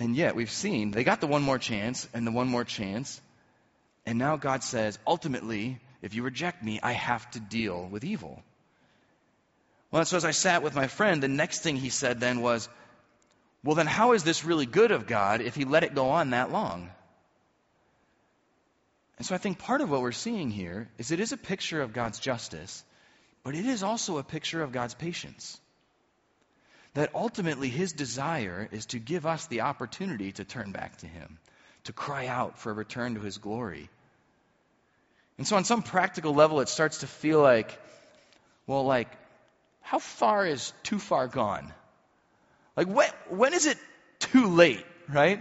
And 0.00 0.16
yet 0.16 0.34
we've 0.34 0.50
seen 0.50 0.90
they 0.90 1.04
got 1.04 1.20
the 1.20 1.28
one 1.28 1.42
more 1.42 1.60
chance 1.60 2.08
and 2.12 2.26
the 2.26 2.32
one 2.32 2.48
more 2.48 2.64
chance. 2.64 3.20
And 4.04 4.18
now 4.18 4.36
God 4.36 4.64
says, 4.64 4.98
ultimately, 5.06 5.78
if 6.06 6.14
you 6.14 6.22
reject 6.22 6.62
me, 6.62 6.80
I 6.82 6.92
have 6.92 7.30
to 7.32 7.40
deal 7.40 7.86
with 7.86 8.04
evil. 8.04 8.42
Well, 9.90 10.04
so 10.04 10.16
as 10.16 10.24
I 10.24 10.30
sat 10.30 10.62
with 10.62 10.74
my 10.74 10.86
friend, 10.86 11.22
the 11.22 11.28
next 11.28 11.60
thing 11.60 11.76
he 11.76 11.90
said 11.90 12.20
then 12.20 12.40
was, 12.40 12.68
well, 13.62 13.74
then 13.74 13.86
how 13.86 14.12
is 14.12 14.22
this 14.22 14.44
really 14.44 14.66
good 14.66 14.92
of 14.92 15.06
God 15.06 15.40
if 15.40 15.54
he 15.54 15.64
let 15.64 15.82
it 15.82 15.94
go 15.94 16.10
on 16.10 16.30
that 16.30 16.52
long? 16.52 16.90
And 19.18 19.26
so 19.26 19.34
I 19.34 19.38
think 19.38 19.58
part 19.58 19.80
of 19.80 19.90
what 19.90 20.02
we're 20.02 20.12
seeing 20.12 20.50
here 20.50 20.88
is 20.98 21.10
it 21.10 21.20
is 21.20 21.32
a 21.32 21.36
picture 21.36 21.80
of 21.80 21.92
God's 21.92 22.20
justice, 22.20 22.84
but 23.42 23.54
it 23.54 23.66
is 23.66 23.82
also 23.82 24.18
a 24.18 24.22
picture 24.22 24.62
of 24.62 24.72
God's 24.72 24.94
patience. 24.94 25.58
That 26.94 27.14
ultimately 27.14 27.68
his 27.68 27.92
desire 27.92 28.68
is 28.70 28.86
to 28.86 28.98
give 28.98 29.26
us 29.26 29.46
the 29.46 29.62
opportunity 29.62 30.32
to 30.32 30.44
turn 30.44 30.72
back 30.72 30.98
to 30.98 31.06
him, 31.06 31.38
to 31.84 31.92
cry 31.92 32.26
out 32.26 32.58
for 32.58 32.70
a 32.70 32.74
return 32.74 33.14
to 33.14 33.20
his 33.20 33.38
glory. 33.38 33.90
And 35.38 35.46
so, 35.46 35.56
on 35.56 35.64
some 35.64 35.82
practical 35.82 36.34
level, 36.34 36.60
it 36.60 36.68
starts 36.68 36.98
to 36.98 37.06
feel 37.06 37.40
like, 37.40 37.78
well, 38.66 38.84
like, 38.84 39.08
how 39.82 39.98
far 39.98 40.46
is 40.46 40.72
too 40.82 40.98
far 40.98 41.28
gone? 41.28 41.72
Like, 42.76 42.88
when, 42.88 43.08
when 43.28 43.54
is 43.54 43.66
it 43.66 43.78
too 44.18 44.48
late, 44.48 44.84
right? 45.08 45.40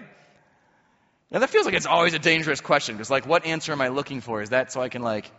Now, 1.31 1.39
that 1.39 1.49
feels 1.49 1.65
like 1.65 1.75
it's 1.75 1.85
always 1.85 2.13
a 2.13 2.19
dangerous 2.19 2.61
question 2.61 2.95
because, 2.95 3.09
like, 3.09 3.25
what 3.25 3.45
answer 3.45 3.71
am 3.71 3.81
I 3.81 3.87
looking 3.87 4.21
for? 4.21 4.41
Is 4.41 4.49
that 4.49 4.71
so 4.71 4.81
I 4.81 4.89
can, 4.89 5.01
like, 5.01 5.31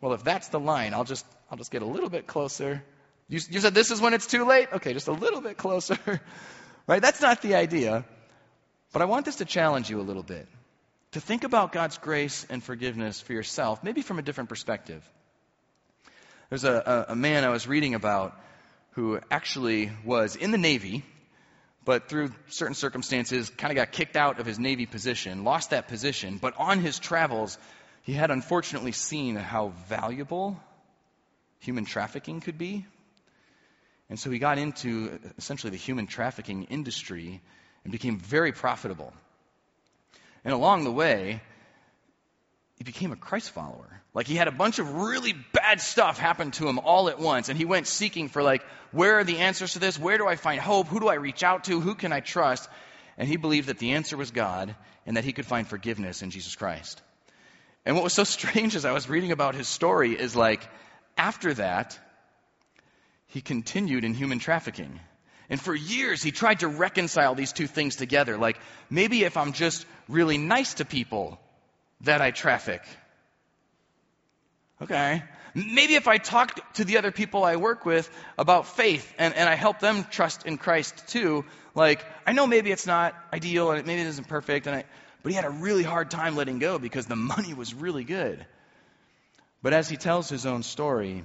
well, 0.00 0.12
if 0.12 0.22
that's 0.22 0.48
the 0.48 0.60
line, 0.60 0.94
I'll 0.94 1.04
just 1.04 1.26
I'll 1.50 1.58
just 1.58 1.70
get 1.70 1.82
a 1.82 1.86
little 1.86 2.10
bit 2.10 2.26
closer. 2.26 2.82
You, 3.28 3.40
you 3.50 3.60
said 3.60 3.74
this 3.74 3.90
is 3.90 4.00
when 4.00 4.14
it's 4.14 4.26
too 4.26 4.44
late? 4.44 4.68
Okay, 4.72 4.92
just 4.92 5.08
a 5.08 5.12
little 5.12 5.40
bit 5.40 5.56
closer. 5.56 5.98
right? 6.86 7.00
That's 7.00 7.20
not 7.20 7.42
the 7.42 7.54
idea. 7.54 8.04
But 8.92 9.02
I 9.02 9.06
want 9.06 9.24
this 9.24 9.36
to 9.36 9.44
challenge 9.44 9.90
you 9.90 10.00
a 10.00 10.02
little 10.02 10.22
bit. 10.22 10.46
To 11.14 11.20
think 11.20 11.44
about 11.44 11.70
God's 11.70 11.96
grace 11.98 12.44
and 12.50 12.60
forgiveness 12.60 13.20
for 13.20 13.34
yourself, 13.34 13.84
maybe 13.84 14.02
from 14.02 14.18
a 14.18 14.22
different 14.22 14.48
perspective. 14.48 15.08
There's 16.48 16.64
a, 16.64 17.06
a, 17.08 17.12
a 17.12 17.14
man 17.14 17.44
I 17.44 17.50
was 17.50 17.68
reading 17.68 17.94
about 17.94 18.36
who 18.94 19.20
actually 19.30 19.92
was 20.04 20.34
in 20.34 20.50
the 20.50 20.58
Navy, 20.58 21.04
but 21.84 22.08
through 22.08 22.32
certain 22.48 22.74
circumstances 22.74 23.48
kind 23.48 23.70
of 23.70 23.76
got 23.76 23.92
kicked 23.92 24.16
out 24.16 24.40
of 24.40 24.46
his 24.46 24.58
Navy 24.58 24.86
position, 24.86 25.44
lost 25.44 25.70
that 25.70 25.86
position, 25.86 26.38
but 26.38 26.54
on 26.58 26.80
his 26.80 26.98
travels, 26.98 27.58
he 28.02 28.12
had 28.12 28.32
unfortunately 28.32 28.90
seen 28.90 29.36
how 29.36 29.68
valuable 29.88 30.60
human 31.60 31.84
trafficking 31.84 32.40
could 32.40 32.58
be. 32.58 32.86
And 34.10 34.18
so 34.18 34.32
he 34.32 34.40
got 34.40 34.58
into 34.58 35.20
essentially 35.38 35.70
the 35.70 35.76
human 35.76 36.08
trafficking 36.08 36.64
industry 36.64 37.40
and 37.84 37.92
became 37.92 38.18
very 38.18 38.50
profitable. 38.50 39.12
And 40.44 40.52
along 40.52 40.84
the 40.84 40.92
way, 40.92 41.40
he 42.76 42.84
became 42.84 43.12
a 43.12 43.16
Christ 43.16 43.50
follower. 43.50 44.02
Like 44.12 44.26
he 44.26 44.36
had 44.36 44.46
a 44.46 44.52
bunch 44.52 44.78
of 44.78 44.94
really 44.94 45.34
bad 45.52 45.80
stuff 45.80 46.18
happen 46.18 46.50
to 46.52 46.68
him 46.68 46.78
all 46.78 47.08
at 47.08 47.18
once, 47.18 47.48
and 47.48 47.58
he 47.58 47.64
went 47.64 47.86
seeking 47.86 48.28
for 48.28 48.42
like, 48.42 48.62
where 48.92 49.18
are 49.18 49.24
the 49.24 49.38
answers 49.38 49.72
to 49.72 49.78
this? 49.80 49.98
Where 49.98 50.18
do 50.18 50.26
I 50.26 50.36
find 50.36 50.60
hope? 50.60 50.86
Who 50.88 51.00
do 51.00 51.08
I 51.08 51.14
reach 51.14 51.42
out 51.42 51.64
to? 51.64 51.80
Who 51.80 51.94
can 51.94 52.12
I 52.12 52.20
trust? 52.20 52.68
And 53.18 53.28
he 53.28 53.36
believed 53.36 53.68
that 53.68 53.78
the 53.78 53.92
answer 53.92 54.16
was 54.16 54.30
God 54.30 54.74
and 55.06 55.16
that 55.16 55.24
he 55.24 55.32
could 55.32 55.46
find 55.46 55.66
forgiveness 55.66 56.22
in 56.22 56.30
Jesus 56.30 56.54
Christ. 56.54 57.02
And 57.84 57.96
what 57.96 58.04
was 58.04 58.12
so 58.12 58.24
strange 58.24 58.76
as 58.76 58.84
I 58.84 58.92
was 58.92 59.08
reading 59.08 59.32
about 59.32 59.54
his 59.54 59.68
story 59.68 60.12
is 60.12 60.36
like, 60.36 60.68
after 61.16 61.54
that, 61.54 61.98
he 63.26 63.40
continued 63.40 64.04
in 64.04 64.14
human 64.14 64.38
trafficking. 64.38 65.00
And 65.50 65.60
for 65.60 65.74
years, 65.74 66.22
he 66.22 66.30
tried 66.30 66.60
to 66.60 66.68
reconcile 66.68 67.34
these 67.34 67.52
two 67.52 67.66
things 67.66 67.96
together. 67.96 68.38
Like, 68.38 68.58
maybe 68.88 69.24
if 69.24 69.36
I'm 69.36 69.52
just 69.52 69.84
really 70.08 70.38
nice 70.38 70.74
to 70.74 70.84
people, 70.84 71.38
that 72.02 72.20
I 72.20 72.30
traffic. 72.30 72.82
Okay. 74.82 75.22
Maybe 75.54 75.94
if 75.94 76.08
I 76.08 76.18
talk 76.18 76.74
to 76.74 76.84
the 76.84 76.98
other 76.98 77.12
people 77.12 77.44
I 77.44 77.56
work 77.56 77.86
with 77.86 78.10
about 78.36 78.66
faith 78.66 79.12
and, 79.18 79.34
and 79.34 79.48
I 79.48 79.54
help 79.54 79.78
them 79.78 80.04
trust 80.10 80.46
in 80.46 80.58
Christ 80.58 81.08
too, 81.08 81.44
like, 81.74 82.04
I 82.26 82.32
know 82.32 82.46
maybe 82.46 82.72
it's 82.72 82.86
not 82.86 83.14
ideal 83.32 83.70
and 83.70 83.86
maybe 83.86 84.00
it 84.00 84.06
isn't 84.08 84.28
perfect, 84.28 84.66
and 84.66 84.76
I, 84.76 84.84
but 85.22 85.30
he 85.30 85.36
had 85.36 85.44
a 85.44 85.50
really 85.50 85.82
hard 85.82 86.10
time 86.10 86.36
letting 86.36 86.58
go 86.58 86.78
because 86.78 87.06
the 87.06 87.16
money 87.16 87.54
was 87.54 87.72
really 87.72 88.04
good. 88.04 88.44
But 89.62 89.72
as 89.72 89.88
he 89.88 89.96
tells 89.96 90.28
his 90.28 90.44
own 90.44 90.62
story, 90.62 91.24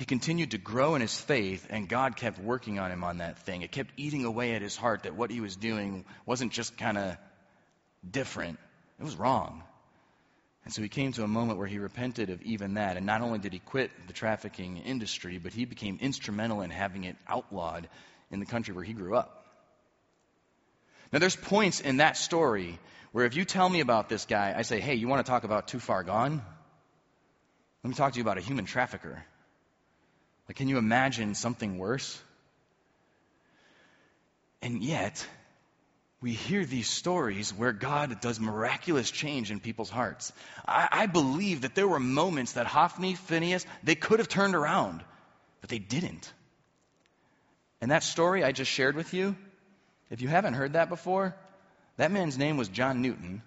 he 0.00 0.06
continued 0.06 0.52
to 0.52 0.58
grow 0.58 0.94
in 0.94 1.02
his 1.02 1.20
faith, 1.20 1.66
and 1.68 1.86
God 1.86 2.16
kept 2.16 2.38
working 2.38 2.78
on 2.78 2.90
him 2.90 3.04
on 3.04 3.18
that 3.18 3.40
thing. 3.40 3.60
It 3.60 3.70
kept 3.70 3.90
eating 3.98 4.24
away 4.24 4.54
at 4.54 4.62
his 4.62 4.74
heart 4.74 5.02
that 5.02 5.14
what 5.14 5.30
he 5.30 5.42
was 5.42 5.56
doing 5.56 6.06
wasn't 6.24 6.52
just 6.52 6.78
kind 6.78 6.96
of 6.96 7.18
different, 8.10 8.58
it 8.98 9.04
was 9.04 9.14
wrong. 9.16 9.62
And 10.64 10.72
so 10.72 10.80
he 10.80 10.88
came 10.88 11.12
to 11.12 11.22
a 11.22 11.28
moment 11.28 11.58
where 11.58 11.66
he 11.66 11.78
repented 11.78 12.30
of 12.30 12.40
even 12.40 12.74
that. 12.74 12.96
And 12.96 13.04
not 13.04 13.20
only 13.20 13.40
did 13.40 13.52
he 13.52 13.58
quit 13.58 13.90
the 14.06 14.14
trafficking 14.14 14.78
industry, 14.78 15.36
but 15.36 15.52
he 15.52 15.66
became 15.66 15.98
instrumental 16.00 16.62
in 16.62 16.70
having 16.70 17.04
it 17.04 17.16
outlawed 17.28 17.86
in 18.30 18.40
the 18.40 18.46
country 18.46 18.72
where 18.72 18.84
he 18.84 18.94
grew 18.94 19.14
up. 19.14 19.44
Now, 21.12 21.18
there's 21.18 21.36
points 21.36 21.80
in 21.80 21.98
that 21.98 22.16
story 22.16 22.78
where 23.12 23.26
if 23.26 23.36
you 23.36 23.44
tell 23.44 23.68
me 23.68 23.80
about 23.80 24.08
this 24.08 24.24
guy, 24.24 24.54
I 24.56 24.62
say, 24.62 24.80
hey, 24.80 24.94
you 24.94 25.08
want 25.08 25.26
to 25.26 25.30
talk 25.30 25.44
about 25.44 25.68
too 25.68 25.78
far 25.78 26.04
gone? 26.04 26.40
Let 27.84 27.88
me 27.90 27.94
talk 27.94 28.14
to 28.14 28.18
you 28.18 28.22
about 28.22 28.38
a 28.38 28.42
human 28.42 28.64
trafficker. 28.64 29.26
Like, 30.50 30.56
can 30.56 30.66
you 30.66 30.78
imagine 30.78 31.36
something 31.36 31.78
worse? 31.78 32.20
And 34.60 34.82
yet, 34.82 35.24
we 36.20 36.32
hear 36.32 36.64
these 36.64 36.88
stories 36.88 37.54
where 37.54 37.72
God 37.72 38.20
does 38.20 38.40
miraculous 38.40 39.12
change 39.12 39.52
in 39.52 39.60
people's 39.60 39.90
hearts. 39.90 40.32
I, 40.66 40.88
I, 40.90 41.06
believe 41.06 41.60
that 41.60 41.76
there 41.76 41.86
were 41.86 42.00
moments 42.00 42.54
that 42.54 42.66
Hophni, 42.66 43.14
Phinehas, 43.14 43.64
they 43.84 43.94
could 43.94 44.18
have 44.18 44.26
turned 44.26 44.56
around, 44.56 45.04
but 45.60 45.70
they 45.70 45.78
didn't. 45.78 46.32
And 47.80 47.92
that 47.92 48.02
story 48.02 48.42
I 48.42 48.50
just 48.50 48.72
shared 48.72 48.96
with 48.96 49.14
you, 49.14 49.36
if 50.10 50.20
you 50.20 50.26
haven't 50.26 50.54
heard 50.54 50.72
that 50.72 50.88
before, 50.88 51.36
that 51.96 52.10
man's 52.10 52.36
name 52.36 52.56
was 52.56 52.68
John 52.68 53.02
Newton. 53.02 53.42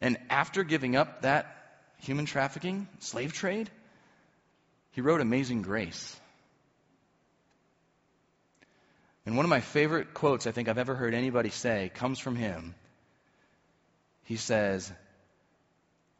And 0.00 0.16
after 0.30 0.64
giving 0.64 0.96
up 0.96 1.20
that 1.20 1.54
human 1.98 2.24
trafficking, 2.24 2.88
slave 3.00 3.34
trade, 3.34 3.68
he 4.94 5.00
wrote 5.00 5.20
Amazing 5.20 5.62
Grace. 5.62 6.16
And 9.26 9.36
one 9.36 9.44
of 9.44 9.50
my 9.50 9.60
favorite 9.60 10.14
quotes 10.14 10.46
I 10.46 10.52
think 10.52 10.68
I've 10.68 10.78
ever 10.78 10.94
heard 10.94 11.14
anybody 11.14 11.50
say 11.50 11.90
comes 11.94 12.20
from 12.20 12.36
him. 12.36 12.76
He 14.24 14.36
says, 14.36 14.90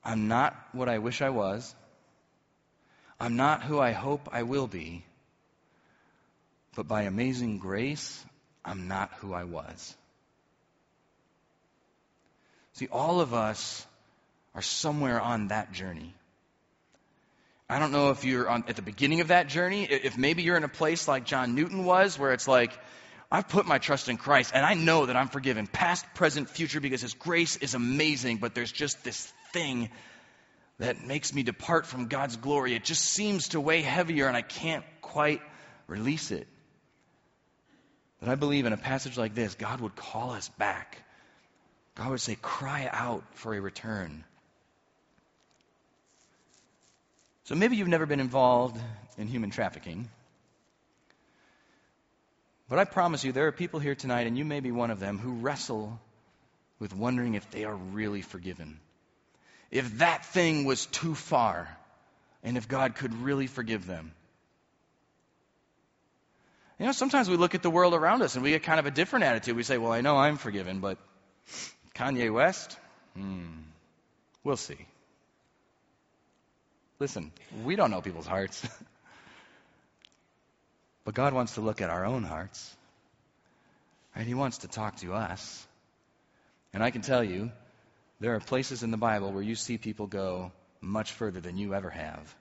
I'm 0.02 0.26
not 0.26 0.56
what 0.72 0.88
I 0.88 0.98
wish 0.98 1.22
I 1.22 1.30
was. 1.30 1.72
I'm 3.20 3.36
not 3.36 3.62
who 3.62 3.78
I 3.78 3.92
hope 3.92 4.28
I 4.32 4.42
will 4.42 4.66
be. 4.66 5.04
But 6.74 6.88
by 6.88 7.02
amazing 7.02 7.58
grace, 7.58 8.24
I'm 8.64 8.88
not 8.88 9.12
who 9.18 9.32
I 9.32 9.44
was. 9.44 9.96
See, 12.72 12.88
all 12.88 13.20
of 13.20 13.32
us 13.32 13.86
are 14.52 14.62
somewhere 14.62 15.20
on 15.20 15.48
that 15.48 15.72
journey. 15.72 16.12
I 17.68 17.78
don't 17.78 17.92
know 17.92 18.10
if 18.10 18.24
you're 18.24 18.48
on, 18.48 18.64
at 18.68 18.76
the 18.76 18.82
beginning 18.82 19.20
of 19.20 19.28
that 19.28 19.48
journey, 19.48 19.84
if 19.84 20.18
maybe 20.18 20.42
you're 20.42 20.56
in 20.56 20.64
a 20.64 20.68
place 20.68 21.08
like 21.08 21.24
John 21.24 21.54
Newton 21.54 21.84
was, 21.84 22.18
where 22.18 22.32
it's 22.32 22.46
like, 22.46 22.72
I've 23.30 23.48
put 23.48 23.66
my 23.66 23.78
trust 23.78 24.08
in 24.08 24.16
Christ 24.16 24.52
and 24.54 24.64
I 24.64 24.74
know 24.74 25.06
that 25.06 25.16
I'm 25.16 25.28
forgiven, 25.28 25.66
past, 25.66 26.04
present, 26.14 26.50
future, 26.50 26.80
because 26.80 27.00
His 27.00 27.14
grace 27.14 27.56
is 27.56 27.74
amazing, 27.74 28.36
but 28.36 28.54
there's 28.54 28.70
just 28.70 29.02
this 29.02 29.32
thing 29.52 29.90
that 30.78 31.06
makes 31.06 31.32
me 31.32 31.42
depart 31.42 31.86
from 31.86 32.08
God's 32.08 32.36
glory. 32.36 32.74
It 32.74 32.84
just 32.84 33.02
seems 33.02 33.48
to 33.48 33.60
weigh 33.60 33.82
heavier 33.82 34.28
and 34.28 34.36
I 34.36 34.42
can't 34.42 34.84
quite 35.00 35.40
release 35.86 36.30
it. 36.30 36.46
But 38.20 38.28
I 38.28 38.34
believe 38.34 38.66
in 38.66 38.72
a 38.72 38.76
passage 38.78 39.16
like 39.16 39.34
this, 39.34 39.54
God 39.54 39.80
would 39.80 39.96
call 39.96 40.30
us 40.30 40.48
back. 40.50 41.02
God 41.94 42.10
would 42.10 42.20
say, 42.20 42.36
cry 42.40 42.88
out 42.90 43.24
for 43.34 43.54
a 43.54 43.60
return. 43.60 44.24
So 47.44 47.54
maybe 47.54 47.76
you've 47.76 47.88
never 47.88 48.06
been 48.06 48.20
involved 48.20 48.80
in 49.18 49.26
human 49.26 49.50
trafficking. 49.50 50.08
But 52.68 52.78
I 52.78 52.84
promise 52.84 53.22
you, 53.22 53.32
there 53.32 53.46
are 53.46 53.52
people 53.52 53.80
here 53.80 53.94
tonight, 53.94 54.26
and 54.26 54.38
you 54.38 54.44
may 54.44 54.60
be 54.60 54.72
one 54.72 54.90
of 54.90 54.98
them, 54.98 55.18
who 55.18 55.34
wrestle 55.34 56.00
with 56.78 56.94
wondering 56.94 57.34
if 57.34 57.50
they 57.50 57.64
are 57.64 57.74
really 57.74 58.22
forgiven. 58.22 58.80
If 59.70 59.98
that 59.98 60.24
thing 60.26 60.64
was 60.64 60.86
too 60.86 61.14
far, 61.14 61.68
and 62.42 62.56
if 62.56 62.66
God 62.66 62.94
could 62.94 63.14
really 63.14 63.46
forgive 63.46 63.86
them. 63.86 64.12
You 66.78 66.86
know, 66.86 66.92
sometimes 66.92 67.28
we 67.28 67.36
look 67.36 67.54
at 67.54 67.62
the 67.62 67.70
world 67.70 67.94
around 67.94 68.22
us 68.22 68.34
and 68.34 68.42
we 68.42 68.50
get 68.50 68.62
kind 68.62 68.80
of 68.80 68.86
a 68.86 68.90
different 68.90 69.24
attitude. 69.24 69.56
We 69.56 69.62
say, 69.62 69.78
well, 69.78 69.92
I 69.92 70.00
know 70.00 70.16
I'm 70.16 70.36
forgiven, 70.36 70.80
but 70.80 70.98
Kanye 71.94 72.32
West? 72.32 72.76
Hmm, 73.14 73.60
we'll 74.42 74.56
see. 74.56 74.86
Listen, 77.04 77.32
we 77.64 77.76
don't 77.76 77.90
know 77.90 78.00
people's 78.00 78.26
hearts. 78.26 78.66
but 81.04 81.12
God 81.12 81.34
wants 81.34 81.56
to 81.56 81.60
look 81.60 81.82
at 81.82 81.90
our 81.90 82.06
own 82.06 82.22
hearts. 82.22 82.74
And 84.14 84.26
He 84.26 84.32
wants 84.32 84.56
to 84.58 84.68
talk 84.68 84.96
to 85.00 85.12
us. 85.12 85.66
And 86.72 86.82
I 86.82 86.90
can 86.90 87.02
tell 87.02 87.22
you, 87.22 87.52
there 88.20 88.34
are 88.36 88.40
places 88.40 88.82
in 88.82 88.90
the 88.90 88.96
Bible 88.96 89.32
where 89.32 89.42
you 89.42 89.54
see 89.54 89.76
people 89.76 90.06
go 90.06 90.50
much 90.80 91.12
further 91.12 91.40
than 91.40 91.58
you 91.58 91.74
ever 91.74 91.90
have. 91.90 92.34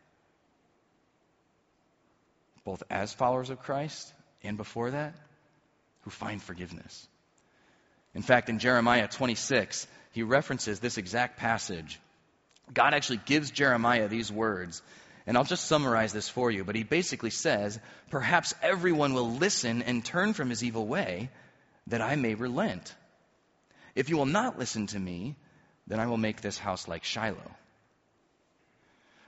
Both 2.63 2.83
as 2.89 3.13
followers 3.13 3.49
of 3.49 3.59
Christ 3.59 4.13
and 4.43 4.55
before 4.55 4.91
that, 4.91 5.13
who 6.03 6.09
find 6.09 6.41
forgiveness. 6.41 7.05
In 8.15 8.21
fact, 8.21 8.47
in 8.47 8.59
Jeremiah 8.59 9.09
26, 9.09 9.85
he 10.13 10.23
references 10.23 10.79
this 10.79 10.97
exact 10.97 11.37
passage 11.37 11.99
God 12.73 12.93
actually 12.93 13.21
gives 13.25 13.51
Jeremiah 13.51 14.07
these 14.07 14.31
words. 14.31 14.81
And 15.25 15.37
I'll 15.37 15.45
just 15.45 15.67
summarize 15.67 16.11
this 16.11 16.27
for 16.27 16.51
you. 16.51 16.63
But 16.63 16.75
he 16.75 16.83
basically 16.83 17.29
says, 17.29 17.79
Perhaps 18.09 18.53
everyone 18.61 19.13
will 19.13 19.31
listen 19.31 19.81
and 19.81 20.03
turn 20.03 20.33
from 20.33 20.49
his 20.49 20.63
evil 20.63 20.85
way, 20.85 21.29
that 21.87 22.01
I 22.01 22.15
may 22.15 22.33
relent. 22.35 22.93
If 23.95 24.09
you 24.09 24.17
will 24.17 24.25
not 24.25 24.59
listen 24.59 24.87
to 24.87 24.99
me, 24.99 25.35
then 25.87 25.99
I 25.99 26.07
will 26.07 26.17
make 26.17 26.41
this 26.41 26.57
house 26.57 26.87
like 26.87 27.03
Shiloh. 27.03 27.51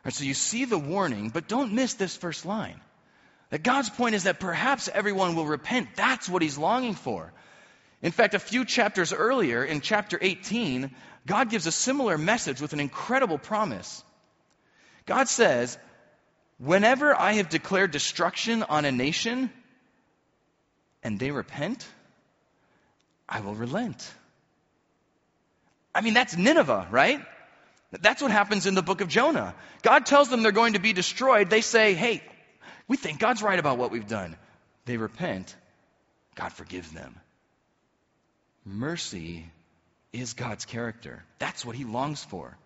So 0.10 0.24
you 0.24 0.34
see 0.34 0.66
the 0.66 0.78
warning, 0.78 1.30
but 1.30 1.48
don't 1.48 1.74
miss 1.74 1.96
this 1.96 2.16
first 2.16 2.46
line. 2.46 2.80
That 3.50 3.64
God's 3.64 3.90
point 3.90 4.16
is 4.16 4.24
that 4.24 4.40
perhaps 4.40 4.88
everyone 4.92 5.36
will 5.36 5.46
repent. 5.46 5.90
That's 5.96 6.30
what 6.30 6.42
he's 6.42 6.58
longing 6.58 6.94
for. 6.94 7.32
In 8.02 8.12
fact, 8.12 8.36
a 8.36 8.40
few 8.40 8.66
chapters 8.66 9.14
earlier, 9.14 9.64
in 9.64 9.82
chapter 9.82 10.20
18, 10.22 10.92
God 11.28 11.50
gives 11.50 11.66
a 11.66 11.72
similar 11.72 12.18
message 12.18 12.62
with 12.62 12.74
an 12.74 12.80
incredible 12.80 13.38
promise. 13.38 14.04
God 15.06 15.28
says, 15.28 15.78
Whenever 16.58 17.14
I 17.14 17.34
have 17.34 17.50
declared 17.50 17.92
destruction 17.92 18.64
on 18.64 18.86
a 18.86 18.92
nation 18.92 19.50
and 21.04 21.20
they 21.20 21.32
repent, 21.32 21.86
I 23.28 23.42
will 23.42 23.56
relent. 23.56 24.10
I 25.94 26.02
mean, 26.02 26.14
that's 26.14 26.36
Nineveh, 26.38 26.88
right? 26.92 27.22
That's 27.92 28.22
what 28.22 28.32
happens 28.32 28.66
in 28.66 28.76
the 28.76 28.82
book 28.82 29.02
of 29.02 29.10
Jonah. 29.10 29.56
God 29.82 30.06
tells 30.06 30.30
them 30.30 30.44
they're 30.44 30.52
going 30.52 30.74
to 30.74 30.80
be 30.80 30.94
destroyed. 30.94 31.50
They 31.50 31.62
say, 31.62 31.94
hey, 31.94 32.24
we 32.88 32.98
think 32.98 33.20
God's 33.20 33.44
right 33.44 33.60
about 33.60 33.78
what 33.78 33.92
we've 33.92 34.08
done. 34.08 34.36
They 34.86 34.98
repent. 34.98 35.56
God 36.36 36.52
forgives 36.54 36.92
them. 36.92 37.16
Mercy 38.66 39.46
is 40.20 40.34
God's 40.34 40.66
character. 40.66 41.24
That's 41.40 41.66
what 41.66 41.76
he 41.76 41.86
longs 41.86 42.24
for. 42.24 42.58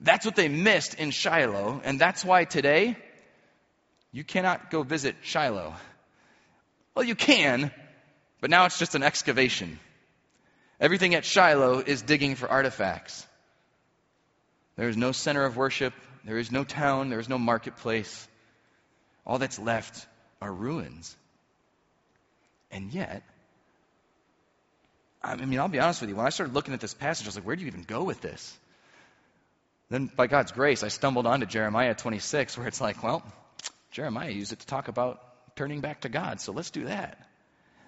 That's 0.00 0.26
what 0.26 0.36
they 0.36 0.48
missed 0.48 0.94
in 0.94 1.10
Shiloh, 1.10 1.80
and 1.84 1.98
that's 1.98 2.24
why 2.24 2.44
today 2.44 2.96
you 4.10 4.24
cannot 4.24 4.70
go 4.70 4.82
visit 4.82 5.16
Shiloh. 5.22 5.74
Well, 6.94 7.04
you 7.04 7.14
can, 7.14 7.70
but 8.40 8.50
now 8.50 8.64
it's 8.66 8.78
just 8.78 8.94
an 8.94 9.02
excavation. 9.02 9.78
Everything 10.80 11.14
at 11.14 11.24
Shiloh 11.24 11.78
is 11.78 12.02
digging 12.02 12.34
for 12.34 12.48
artifacts. 12.48 13.26
There 14.76 14.88
is 14.88 14.96
no 14.96 15.12
center 15.12 15.44
of 15.44 15.56
worship, 15.56 15.94
there 16.24 16.38
is 16.38 16.50
no 16.50 16.64
town, 16.64 17.08
there 17.08 17.20
is 17.20 17.28
no 17.28 17.38
marketplace. 17.38 18.28
All 19.24 19.38
that's 19.38 19.58
left 19.58 20.06
are 20.40 20.52
ruins. 20.52 21.16
And 22.70 22.92
yet, 22.92 23.22
I 25.22 25.36
mean, 25.36 25.58
I'll 25.60 25.68
be 25.68 25.78
honest 25.78 26.00
with 26.00 26.10
you. 26.10 26.16
When 26.16 26.26
I 26.26 26.30
started 26.30 26.54
looking 26.54 26.74
at 26.74 26.80
this 26.80 26.94
passage, 26.94 27.26
I 27.26 27.28
was 27.28 27.36
like, 27.36 27.46
where 27.46 27.54
do 27.54 27.62
you 27.62 27.68
even 27.68 27.82
go 27.82 28.02
with 28.02 28.20
this? 28.20 28.58
Then, 29.88 30.10
by 30.16 30.26
God's 30.26 30.52
grace, 30.52 30.82
I 30.82 30.88
stumbled 30.88 31.26
onto 31.26 31.46
Jeremiah 31.46 31.94
26, 31.94 32.56
where 32.56 32.66
it's 32.66 32.80
like, 32.80 33.02
well, 33.02 33.22
Jeremiah 33.90 34.30
used 34.30 34.52
it 34.52 34.60
to 34.60 34.66
talk 34.66 34.88
about 34.88 35.20
turning 35.54 35.80
back 35.80 36.00
to 36.00 36.08
God, 36.08 36.40
so 36.40 36.52
let's 36.52 36.70
do 36.70 36.86
that. 36.86 37.18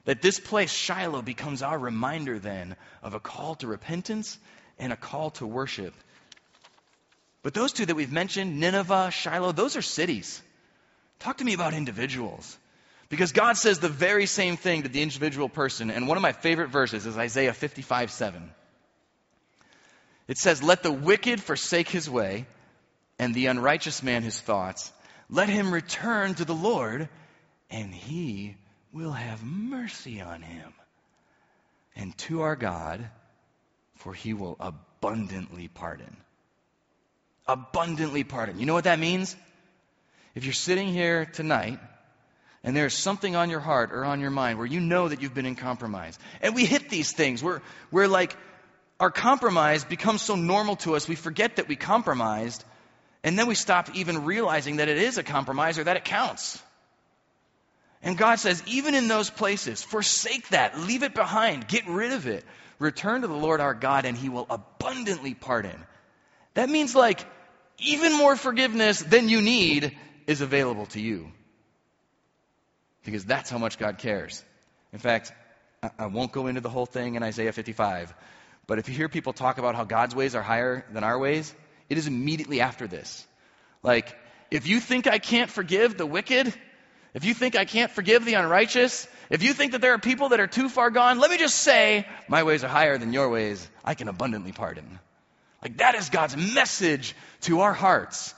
That 0.04 0.20
this 0.20 0.38
place, 0.38 0.70
Shiloh, 0.70 1.22
becomes 1.22 1.62
our 1.62 1.78
reminder 1.78 2.38
then 2.38 2.76
of 3.02 3.14
a 3.14 3.20
call 3.20 3.54
to 3.56 3.66
repentance 3.66 4.38
and 4.78 4.92
a 4.92 4.96
call 4.96 5.30
to 5.30 5.46
worship. 5.46 5.94
But 7.42 7.54
those 7.54 7.72
two 7.72 7.86
that 7.86 7.94
we've 7.94 8.12
mentioned, 8.12 8.60
Nineveh, 8.60 9.10
Shiloh, 9.10 9.52
those 9.52 9.76
are 9.76 9.82
cities. 9.82 10.42
Talk 11.20 11.38
to 11.38 11.44
me 11.44 11.54
about 11.54 11.74
individuals. 11.74 12.58
Because 13.08 13.32
God 13.32 13.56
says 13.56 13.78
the 13.78 13.88
very 13.88 14.26
same 14.26 14.56
thing 14.56 14.82
to 14.82 14.88
the 14.88 15.02
individual 15.02 15.48
person. 15.48 15.90
And 15.90 16.08
one 16.08 16.16
of 16.16 16.22
my 16.22 16.32
favorite 16.32 16.68
verses 16.68 17.06
is 17.06 17.16
Isaiah 17.16 17.52
55 17.52 18.10
7. 18.10 18.50
It 20.26 20.38
says, 20.38 20.62
Let 20.62 20.82
the 20.82 20.92
wicked 20.92 21.42
forsake 21.42 21.88
his 21.88 22.08
way, 22.08 22.46
and 23.18 23.34
the 23.34 23.46
unrighteous 23.46 24.02
man 24.02 24.22
his 24.22 24.40
thoughts. 24.40 24.92
Let 25.28 25.48
him 25.48 25.72
return 25.72 26.34
to 26.34 26.44
the 26.44 26.54
Lord, 26.54 27.08
and 27.70 27.94
he 27.94 28.56
will 28.92 29.12
have 29.12 29.42
mercy 29.44 30.20
on 30.20 30.42
him. 30.42 30.72
And 31.96 32.16
to 32.18 32.42
our 32.42 32.56
God, 32.56 33.08
for 33.96 34.14
he 34.14 34.34
will 34.34 34.56
abundantly 34.58 35.68
pardon. 35.68 36.16
Abundantly 37.46 38.24
pardon. 38.24 38.58
You 38.58 38.66
know 38.66 38.74
what 38.74 38.84
that 38.84 38.98
means? 38.98 39.36
If 40.34 40.44
you're 40.44 40.52
sitting 40.52 40.88
here 40.88 41.26
tonight 41.26 41.78
and 42.64 42.74
there's 42.74 42.94
something 42.94 43.36
on 43.36 43.50
your 43.50 43.60
heart 43.60 43.92
or 43.92 44.04
on 44.04 44.20
your 44.20 44.30
mind 44.30 44.58
where 44.58 44.66
you 44.66 44.80
know 44.80 45.06
that 45.06 45.20
you've 45.20 45.34
been 45.34 45.46
in 45.46 45.54
compromise, 45.54 46.18
and 46.40 46.54
we 46.54 46.64
hit 46.64 46.88
these 46.88 47.12
things, 47.12 47.42
we're, 47.42 47.60
we're 47.90 48.08
like, 48.08 48.36
our 48.98 49.10
compromise 49.10 49.84
becomes 49.84 50.22
so 50.22 50.34
normal 50.34 50.76
to 50.76 50.96
us, 50.96 51.06
we 51.06 51.14
forget 51.14 51.56
that 51.56 51.68
we 51.68 51.76
compromised, 51.76 52.64
and 53.22 53.38
then 53.38 53.46
we 53.46 53.54
stop 53.54 53.94
even 53.94 54.24
realizing 54.24 54.76
that 54.76 54.88
it 54.88 54.96
is 54.96 55.18
a 55.18 55.22
compromise 55.22 55.78
or 55.78 55.84
that 55.84 55.96
it 55.96 56.04
counts. 56.04 56.60
And 58.02 58.16
God 58.16 58.36
says, 58.36 58.62
even 58.66 58.94
in 58.94 59.08
those 59.08 59.28
places, 59.30 59.82
forsake 59.82 60.48
that, 60.48 60.78
leave 60.78 61.02
it 61.02 61.14
behind, 61.14 61.68
get 61.68 61.86
rid 61.86 62.12
of 62.12 62.26
it, 62.26 62.44
return 62.78 63.22
to 63.22 63.26
the 63.26 63.34
Lord 63.34 63.60
our 63.60 63.74
God, 63.74 64.06
and 64.06 64.16
He 64.16 64.30
will 64.30 64.46
abundantly 64.48 65.34
pardon. 65.34 65.84
That 66.54 66.70
means 66.70 66.94
like 66.94 67.24
even 67.78 68.16
more 68.16 68.36
forgiveness 68.36 69.00
than 69.00 69.28
you 69.28 69.42
need 69.42 69.96
is 70.26 70.40
available 70.40 70.86
to 70.86 71.00
you. 71.00 71.30
Because 73.04 73.24
that's 73.24 73.50
how 73.50 73.58
much 73.58 73.78
God 73.78 73.98
cares. 73.98 74.44
In 74.92 74.98
fact, 74.98 75.32
I 75.98 76.06
won't 76.06 76.32
go 76.32 76.46
into 76.46 76.60
the 76.60 76.70
whole 76.70 76.86
thing 76.86 77.14
in 77.14 77.22
Isaiah 77.22 77.52
55, 77.52 78.14
but 78.66 78.78
if 78.78 78.88
you 78.88 78.94
hear 78.94 79.08
people 79.08 79.32
talk 79.32 79.58
about 79.58 79.74
how 79.74 79.84
God's 79.84 80.14
ways 80.14 80.34
are 80.34 80.42
higher 80.42 80.86
than 80.92 81.04
our 81.04 81.18
ways, 81.18 81.54
it 81.90 81.98
is 81.98 82.06
immediately 82.06 82.62
after 82.62 82.86
this. 82.86 83.26
Like, 83.82 84.16
if 84.50 84.66
you 84.66 84.80
think 84.80 85.06
I 85.06 85.18
can't 85.18 85.50
forgive 85.50 85.98
the 85.98 86.06
wicked, 86.06 86.52
if 87.12 87.24
you 87.24 87.34
think 87.34 87.54
I 87.54 87.66
can't 87.66 87.90
forgive 87.90 88.24
the 88.24 88.34
unrighteous, 88.34 89.06
if 89.28 89.42
you 89.42 89.52
think 89.52 89.72
that 89.72 89.80
there 89.82 89.92
are 89.92 89.98
people 89.98 90.30
that 90.30 90.40
are 90.40 90.46
too 90.46 90.70
far 90.70 90.90
gone, 90.90 91.18
let 91.18 91.30
me 91.30 91.36
just 91.36 91.56
say, 91.56 92.06
my 92.28 92.42
ways 92.42 92.64
are 92.64 92.68
higher 92.68 92.96
than 92.96 93.12
your 93.12 93.28
ways. 93.28 93.68
I 93.84 93.94
can 93.94 94.08
abundantly 94.08 94.52
pardon. 94.52 94.98
Like, 95.62 95.76
that 95.78 95.94
is 95.94 96.08
God's 96.08 96.36
message 96.36 97.14
to 97.42 97.60
our 97.60 97.74
hearts. 97.74 98.34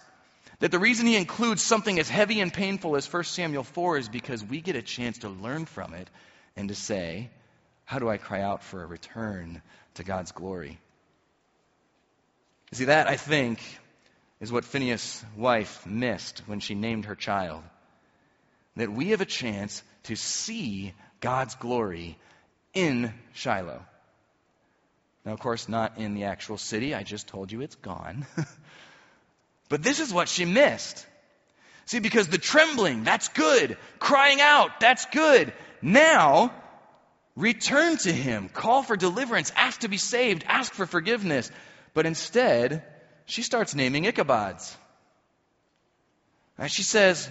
That 0.60 0.70
the 0.70 0.78
reason 0.78 1.06
he 1.06 1.16
includes 1.16 1.62
something 1.62 1.98
as 1.98 2.08
heavy 2.08 2.40
and 2.40 2.52
painful 2.52 2.96
as 2.96 3.12
1 3.12 3.24
Samuel 3.24 3.64
4 3.64 3.98
is 3.98 4.08
because 4.08 4.42
we 4.42 4.60
get 4.60 4.76
a 4.76 4.82
chance 4.82 5.18
to 5.18 5.28
learn 5.28 5.66
from 5.66 5.92
it 5.92 6.08
and 6.56 6.68
to 6.68 6.74
say, 6.74 7.30
how 7.84 7.98
do 7.98 8.08
I 8.08 8.16
cry 8.16 8.40
out 8.40 8.62
for 8.62 8.82
a 8.82 8.86
return 8.86 9.60
to 9.94 10.04
God's 10.04 10.32
glory? 10.32 10.78
See, 12.72 12.86
that, 12.86 13.06
I 13.06 13.16
think, 13.16 13.60
is 14.40 14.50
what 14.50 14.64
Phinehas' 14.64 15.24
wife 15.36 15.86
missed 15.86 16.42
when 16.46 16.60
she 16.60 16.74
named 16.74 17.04
her 17.04 17.14
child. 17.14 17.62
That 18.76 18.90
we 18.90 19.10
have 19.10 19.20
a 19.20 19.26
chance 19.26 19.82
to 20.04 20.16
see 20.16 20.94
God's 21.20 21.54
glory 21.54 22.18
in 22.74 23.12
Shiloh. 23.34 23.82
Now, 25.24 25.32
of 25.32 25.40
course, 25.40 25.68
not 25.68 25.98
in 25.98 26.14
the 26.14 26.24
actual 26.24 26.58
city. 26.58 26.94
I 26.94 27.02
just 27.02 27.26
told 27.28 27.52
you 27.52 27.60
it's 27.60 27.76
gone. 27.76 28.26
But 29.68 29.82
this 29.82 30.00
is 30.00 30.12
what 30.12 30.28
she 30.28 30.44
missed. 30.44 31.06
See, 31.86 32.00
because 32.00 32.28
the 32.28 32.38
trembling, 32.38 33.04
that's 33.04 33.28
good. 33.28 33.76
Crying 33.98 34.40
out, 34.40 34.80
that's 34.80 35.06
good. 35.06 35.52
Now, 35.82 36.52
return 37.36 37.96
to 37.98 38.12
Him. 38.12 38.48
Call 38.48 38.82
for 38.82 38.96
deliverance. 38.96 39.52
Ask 39.56 39.80
to 39.80 39.88
be 39.88 39.96
saved. 39.96 40.44
Ask 40.46 40.72
for 40.72 40.86
forgiveness. 40.86 41.50
But 41.94 42.06
instead, 42.06 42.82
she 43.26 43.42
starts 43.42 43.74
naming 43.74 44.04
Ichabods. 44.04 44.74
And 46.58 46.70
she 46.70 46.82
says, 46.82 47.30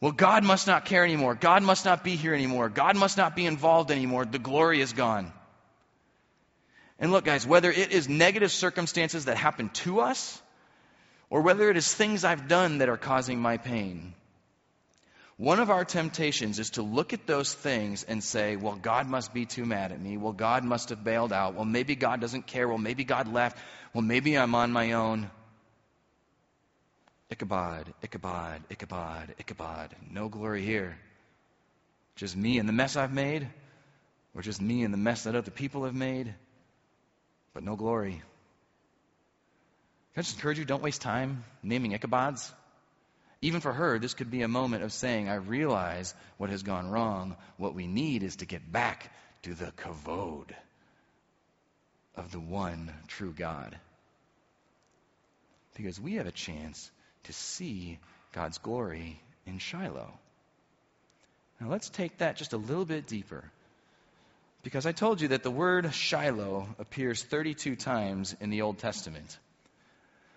well, 0.00 0.12
God 0.12 0.44
must 0.44 0.66
not 0.66 0.84
care 0.84 1.04
anymore. 1.04 1.34
God 1.34 1.62
must 1.62 1.84
not 1.84 2.04
be 2.04 2.16
here 2.16 2.34
anymore. 2.34 2.68
God 2.68 2.96
must 2.96 3.16
not 3.16 3.36
be 3.36 3.46
involved 3.46 3.90
anymore. 3.90 4.24
The 4.24 4.38
glory 4.38 4.80
is 4.80 4.92
gone. 4.92 5.32
And 6.98 7.12
look, 7.12 7.24
guys, 7.24 7.46
whether 7.46 7.70
it 7.70 7.92
is 7.92 8.08
negative 8.08 8.50
circumstances 8.50 9.26
that 9.26 9.36
happen 9.36 9.68
to 9.84 10.00
us 10.00 10.40
or 11.30 11.42
whether 11.42 11.70
it 11.70 11.76
is 11.76 11.92
things 11.92 12.24
I've 12.24 12.48
done 12.48 12.78
that 12.78 12.88
are 12.88 12.96
causing 12.96 13.40
my 13.40 13.56
pain. 13.56 14.14
One 15.38 15.60
of 15.60 15.70
our 15.70 15.84
temptations 15.84 16.58
is 16.58 16.70
to 16.70 16.82
look 16.82 17.12
at 17.12 17.26
those 17.26 17.52
things 17.52 18.04
and 18.04 18.24
say, 18.24 18.56
well, 18.56 18.76
God 18.76 19.06
must 19.06 19.34
be 19.34 19.44
too 19.44 19.66
mad 19.66 19.92
at 19.92 20.00
me. 20.00 20.16
Well, 20.16 20.32
God 20.32 20.64
must 20.64 20.88
have 20.88 21.04
bailed 21.04 21.32
out. 21.32 21.54
Well, 21.54 21.66
maybe 21.66 21.94
God 21.94 22.20
doesn't 22.20 22.46
care. 22.46 22.66
Well, 22.66 22.78
maybe 22.78 23.04
God 23.04 23.30
left. 23.30 23.58
Well, 23.92 24.02
maybe 24.02 24.38
I'm 24.38 24.54
on 24.54 24.72
my 24.72 24.92
own. 24.92 25.30
Ichabod, 27.28 27.92
Ichabod, 28.02 28.62
Ichabod, 28.70 29.34
Ichabod. 29.38 29.94
No 30.10 30.28
glory 30.28 30.64
here. 30.64 30.96
Just 32.14 32.34
me 32.34 32.58
and 32.58 32.68
the 32.68 32.72
mess 32.72 32.96
I've 32.96 33.12
made, 33.12 33.46
or 34.34 34.40
just 34.40 34.62
me 34.62 34.84
and 34.84 34.94
the 34.94 34.98
mess 34.98 35.24
that 35.24 35.34
other 35.34 35.50
people 35.50 35.84
have 35.84 35.94
made, 35.94 36.34
but 37.52 37.62
no 37.62 37.76
glory. 37.76 38.22
I 40.16 40.22
just 40.22 40.36
encourage 40.36 40.58
you, 40.58 40.64
don't 40.64 40.82
waste 40.82 41.02
time 41.02 41.44
naming 41.62 41.92
Ichabods? 41.92 42.50
Even 43.42 43.60
for 43.60 43.72
her, 43.72 43.98
this 43.98 44.14
could 44.14 44.30
be 44.30 44.42
a 44.42 44.48
moment 44.48 44.82
of 44.82 44.92
saying, 44.92 45.28
I 45.28 45.34
realize 45.34 46.14
what 46.38 46.48
has 46.48 46.62
gone 46.62 46.88
wrong. 46.88 47.36
What 47.58 47.74
we 47.74 47.86
need 47.86 48.22
is 48.22 48.36
to 48.36 48.46
get 48.46 48.72
back 48.72 49.12
to 49.42 49.54
the 49.54 49.72
kavod 49.72 50.50
of 52.16 52.32
the 52.32 52.40
one 52.40 52.90
true 53.08 53.34
God. 53.36 53.78
Because 55.76 56.00
we 56.00 56.14
have 56.14 56.26
a 56.26 56.32
chance 56.32 56.90
to 57.24 57.34
see 57.34 57.98
God's 58.32 58.56
glory 58.56 59.20
in 59.46 59.58
Shiloh. 59.58 60.12
Now 61.60 61.68
let's 61.68 61.90
take 61.90 62.18
that 62.18 62.36
just 62.36 62.54
a 62.54 62.58
little 62.58 62.86
bit 62.86 63.06
deeper. 63.06 63.44
Because 64.62 64.86
I 64.86 64.92
told 64.92 65.20
you 65.20 65.28
that 65.28 65.42
the 65.42 65.50
word 65.50 65.92
Shiloh 65.92 66.66
appears 66.78 67.22
32 67.22 67.76
times 67.76 68.34
in 68.40 68.48
the 68.48 68.62
Old 68.62 68.78
Testament. 68.78 69.38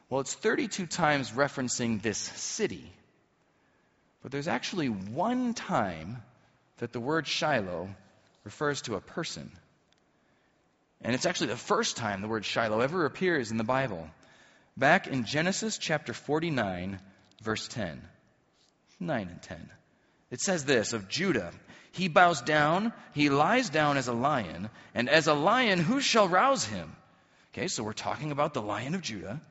Well, 0.10 0.22
it's 0.22 0.34
32 0.34 0.88
times 0.88 1.32
referencing 1.32 2.02
this 2.02 2.18
city. 2.18 2.92
But 4.22 4.32
there's 4.32 4.48
actually 4.48 4.90
one 4.90 5.54
time 5.54 6.22
that 6.78 6.92
the 6.92 7.00
word 7.00 7.28
Shiloh 7.28 7.90
refers 8.44 8.82
to 8.84 8.96
a 8.96 9.02
person. 9.02 9.52
And 11.02 11.16
it's 11.16 11.26
actually 11.26 11.48
the 11.48 11.58
first 11.58 11.96
time 11.96 12.22
the 12.22 12.28
word 12.28 12.44
Shiloh 12.44 12.82
ever 12.82 13.06
appears 13.06 13.52
in 13.52 13.58
the 13.58 13.64
Bible. 13.64 14.10
Back 14.76 15.08
in 15.08 15.26
Genesis 15.26 15.78
chapter 15.78 16.14
49, 16.14 17.00
verse 17.44 17.68
10. 17.68 18.02
9 19.00 19.28
and 19.30 19.42
10. 19.42 19.70
It 20.32 20.42
says 20.42 20.66
this 20.66 20.94
of 20.94 21.08
Judah 21.08 21.52
He 21.92 22.08
bows 22.08 22.42
down, 22.42 22.94
he 23.14 23.30
lies 23.30 23.70
down 23.70 23.98
as 23.98 24.08
a 24.08 24.14
lion, 24.14 24.70
and 24.94 25.10
as 25.10 25.28
a 25.28 25.34
lion, 25.34 25.80
who 25.80 26.02
shall 26.02 26.28
rouse 26.28 26.66
him? 26.66 26.96
Okay, 27.54 27.68
so 27.68 27.84
we're 27.84 27.94
talking 27.94 28.32
about 28.32 28.54
the 28.54 28.62
lion 28.62 28.96
of 28.96 29.02
Judah. 29.02 29.42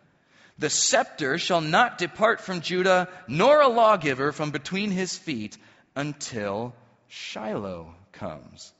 The 0.58 0.70
scepter 0.70 1.38
shall 1.38 1.60
not 1.60 1.98
depart 1.98 2.40
from 2.40 2.60
Judah, 2.60 3.08
nor 3.28 3.60
a 3.60 3.68
lawgiver 3.68 4.32
from 4.32 4.50
between 4.50 4.90
his 4.90 5.16
feet 5.16 5.56
until 5.94 6.74
Shiloh 7.06 7.94
comes. 8.12 8.72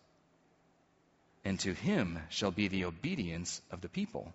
And 1.45 1.59
to 1.61 1.73
him 1.73 2.19
shall 2.31 2.51
be 2.51 2.67
the 2.67 2.87
obedience 2.87 3.63
of 3.71 3.81
the 3.81 3.89
people. 3.89 4.33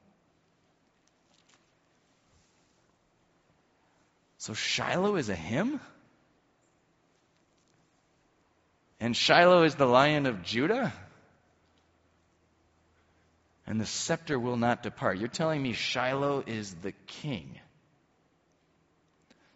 So 4.37 4.53
Shiloh 4.53 5.17
is 5.17 5.29
a 5.29 5.35
him? 5.35 5.81
And 8.99 9.15
Shiloh 9.15 9.63
is 9.63 9.75
the 9.75 9.85
lion 9.85 10.25
of 10.25 10.43
Judah? 10.43 10.93
And 13.65 13.79
the 13.79 13.85
scepter 13.85 14.37
will 14.37 14.57
not 14.57 14.83
depart. 14.83 15.17
You're 15.17 15.29
telling 15.29 15.61
me 15.61 15.73
Shiloh 15.73 16.43
is 16.45 16.73
the 16.75 16.91
king. 17.07 17.57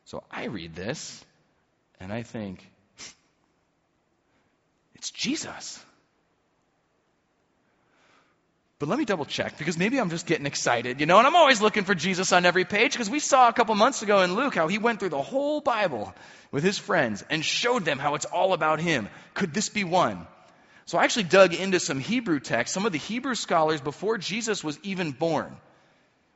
So 0.06 0.24
I 0.32 0.46
read 0.46 0.74
this 0.76 1.24
and 2.00 2.14
I 2.14 2.24
think, 2.24 2.66
it's 4.96 5.12
Jesus. 5.12 5.84
But 8.80 8.90
let 8.90 9.00
me 9.00 9.06
double 9.06 9.26
check 9.26 9.58
because 9.58 9.78
maybe 9.78 10.00
I'm 10.00 10.10
just 10.10 10.28
getting 10.28 10.46
excited, 10.46 11.00
you 11.00 11.08
know, 11.08 11.18
and 11.18 11.26
I'm 11.26 11.36
always 11.36 11.62
looking 11.62 11.84
for 11.84 11.96
Jesus 11.96 12.32
on 12.32 12.46
every 12.46 12.64
page 12.64 12.92
because 12.92 13.10
we 13.10 13.20
saw 13.20 13.50
a 13.50 13.54
couple 13.54 13.74
months 13.74 14.04
ago 14.04 14.22
in 14.22 14.36
Luke 14.36 14.54
how 14.54 14.68
he 14.68 14.78
went 14.78 15.00
through 15.00 15.10
the 15.10 15.22
whole 15.22 15.62
Bible 15.62 16.14
with 16.52 16.64
his 16.64 16.78
friends 16.78 17.24
and 17.30 17.44
showed 17.44 17.86
them 17.86 17.98
how 17.98 18.16
it's 18.16 18.26
all 18.26 18.54
about 18.54 18.80
him. 18.80 19.10
Could 19.34 19.54
this 19.54 19.70
be 19.70 19.84
one? 19.84 20.28
So 20.88 20.98
I 20.98 21.04
actually 21.04 21.24
dug 21.24 21.54
into 21.54 21.82
some 21.82 22.00
Hebrew 22.00 22.40
texts, 22.40 22.74
some 22.74 22.86
of 22.86 22.94
the 22.94 22.98
Hebrew 22.98 23.36
scholars 23.36 23.82
before 23.82 24.18
Jesus 24.18 24.64
was 24.64 24.80
even 24.84 25.12
born, 25.12 25.58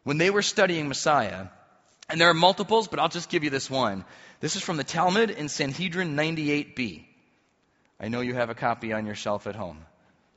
when 0.03 0.17
they 0.17 0.29
were 0.29 0.41
studying 0.41 0.89
Messiah. 0.89 1.47
And 2.09 2.19
there 2.19 2.29
are 2.29 2.33
multiples, 2.33 2.89
but 2.89 2.99
I'll 2.99 3.07
just 3.07 3.29
give 3.29 3.45
you 3.45 3.49
this 3.49 3.69
one. 3.69 4.03
This 4.41 4.57
is 4.57 4.61
from 4.61 4.75
the 4.75 4.83
Talmud 4.83 5.29
in 5.29 5.47
Sanhedrin 5.47 6.17
98b. 6.17 7.05
I 7.97 8.09
know 8.09 8.19
you 8.19 8.33
have 8.33 8.49
a 8.49 8.53
copy 8.53 8.91
on 8.91 9.05
your 9.05 9.15
shelf 9.15 9.47
at 9.47 9.55
home. 9.55 9.85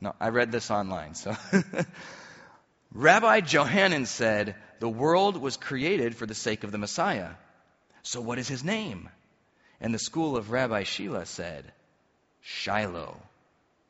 No, 0.00 0.14
I 0.20 0.29
read 0.29 0.53
this 0.53 0.70
online. 0.70 1.14
So, 1.14 1.35
Rabbi 2.92 3.40
Johanan 3.40 4.07
said, 4.07 4.55
The 4.79 4.88
world 4.88 5.37
was 5.37 5.57
created 5.57 6.14
for 6.14 6.27
the 6.27 6.37
sake 6.37 6.62
of 6.62 6.70
the 6.70 6.79
Messiah. 6.79 7.31
So, 8.05 8.20
what 8.20 8.38
is 8.38 8.46
his 8.46 8.62
name? 8.62 9.09
And 9.81 9.92
the 9.92 9.98
school 9.98 10.37
of 10.37 10.53
Rabbi 10.53 10.85
Shila 10.85 11.27
said, 11.27 11.72
Shiloh, 12.42 13.20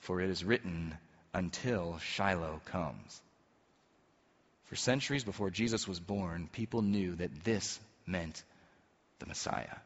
for 0.04 0.20
it 0.20 0.30
is 0.30 0.44
written, 0.44 0.96
Until 1.32 1.98
Shiloh 1.98 2.60
comes. 2.66 3.20
For 4.66 4.76
centuries 4.76 5.24
before 5.24 5.50
Jesus 5.50 5.88
was 5.88 5.98
born, 5.98 6.48
people 6.52 6.82
knew 6.82 7.16
that 7.16 7.44
this 7.44 7.80
meant 8.06 8.42
the 9.18 9.26
Messiah. 9.26 9.76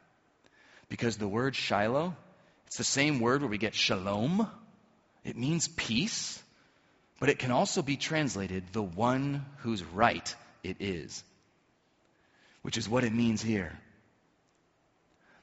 Because 0.89 1.17
the 1.17 1.27
word 1.27 1.55
Shiloh, 1.55 2.15
it's 2.67 2.77
the 2.77 2.83
same 2.83 3.19
word 3.19 3.41
where 3.41 3.49
we 3.49 3.57
get 3.57 3.75
shalom, 3.75 4.49
it 5.23 5.37
means 5.37 5.67
peace, 5.67 6.41
but 7.19 7.29
it 7.29 7.39
can 7.39 7.51
also 7.51 7.81
be 7.81 7.97
translated 7.97 8.63
the 8.71 8.83
one 8.83 9.45
whose 9.59 9.83
right 9.83 10.35
it 10.63 10.77
is, 10.79 11.23
which 12.61 12.77
is 12.77 12.89
what 12.89 13.03
it 13.03 13.13
means 13.13 13.41
here. 13.41 13.77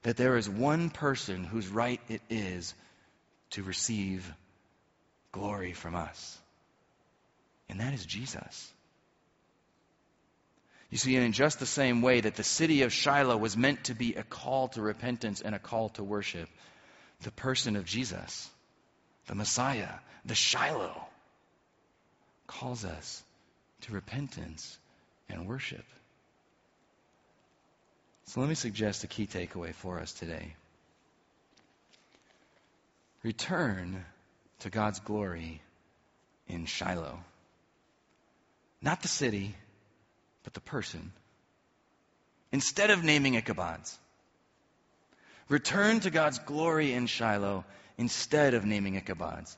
That 0.03 0.17
there 0.17 0.37
is 0.37 0.49
one 0.49 0.91
person 0.91 1.45
whose 1.45 1.69
right 1.69 2.01
it 2.09 2.21
is 2.29 2.75
to 3.51 3.63
receive 3.63 4.31
glory 5.33 5.73
from 5.73 5.95
us, 5.95 6.39
and 7.69 7.81
that 7.81 7.95
is 7.95 8.05
Jesus. 8.05 8.73
You 10.91 10.99
see, 10.99 11.17
in 11.17 11.33
just 11.33 11.59
the 11.59 11.67
same 11.67 12.01
way 12.01 12.21
that 12.21 12.37
the 12.37 12.45
city 12.45 12.83
of 12.83 12.93
Shiloh 12.93 13.37
was 13.37 13.57
meant 13.57 13.85
to 13.85 13.95
be 13.95 14.15
a 14.15 14.23
call 14.23 14.69
to 14.69 14.83
repentance 14.83 15.41
and 15.41 15.55
a 15.55 15.59
call 15.59 15.89
to 15.91 16.05
worship, 16.05 16.49
the 17.23 17.33
person 17.33 17.77
of 17.77 17.85
Jesus 17.85 18.49
the 19.27 19.35
Messiah, 19.35 19.89
the 20.25 20.35
Shiloh, 20.35 21.05
calls 22.47 22.85
us 22.85 23.23
to 23.83 23.93
repentance 23.93 24.79
and 25.29 25.47
worship. 25.47 25.85
So 28.27 28.41
let 28.41 28.49
me 28.49 28.55
suggest 28.55 29.05
a 29.05 29.09
key 29.09 29.27
takeaway 29.27 29.75
for 29.75 30.01
us 30.01 30.13
today. 30.13 30.55
Return 33.23 34.05
to 34.61 34.71
God's 34.71 35.01
glory 35.01 35.61
in 36.49 36.67
Shiloh. 36.67 37.19
Not 38.81 39.03
the 39.03 39.09
city, 39.09 39.55
but 40.45 40.55
the 40.55 40.61
person. 40.61 41.13
Instead 42.53 42.91
of 42.91 43.03
naming 43.03 43.37
Ichabod's, 43.37 43.99
return 45.49 46.01
to 46.01 46.11
God's 46.11 46.39
glory 46.39 46.93
in 46.93 47.07
Shiloh 47.07 47.65
instead 47.99 48.55
of 48.55 48.65
naming 48.65 48.97
Ichabod's. 48.97 49.57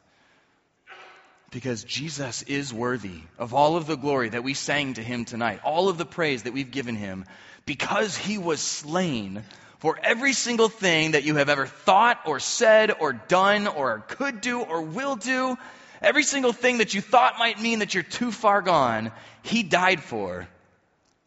Because 1.51 1.85
Jesus 1.85 2.43
is 2.43 2.75
worthy 2.75 3.23
of 3.39 3.55
all 3.55 3.77
of 3.77 3.87
the 3.87 3.97
glory 3.97 4.29
that 4.29 4.45
we 4.45 4.53
sang 4.53 4.95
to 4.95 5.03
him 5.03 5.25
tonight, 5.25 5.61
all 5.65 5.89
of 5.89 5.97
the 5.97 6.05
praise 6.05 6.43
that 6.43 6.53
we've 6.53 6.71
given 6.71 6.95
him, 6.95 7.25
because 7.65 8.17
he 8.17 8.37
was 8.37 8.61
slain 8.61 9.45
for 9.79 9.99
every 10.03 10.33
single 10.33 10.69
thing 10.69 11.13
that 11.13 11.25
you 11.25 11.37
have 11.37 11.49
ever 11.49 11.67
thought 11.67 12.21
or 12.27 12.41
said 12.41 12.93
or 12.99 13.13
done 13.13 13.67
or 13.67 14.01
could 14.01 14.41
do 14.41 14.61
or 14.61 14.83
will 14.83 15.17
do, 15.17 15.57
every 16.03 16.25
single 16.25 16.53
thing 16.53 16.79
that 16.79 16.95
you 16.95 17.01
thought 17.01 17.39
might 17.39 17.61
mean 17.61 17.79
that 17.79 17.95
you're 17.95 18.03
too 18.03 18.33
far 18.33 18.61
gone, 18.61 19.13
he 19.43 19.63
died 19.63 20.03
for 20.03 20.49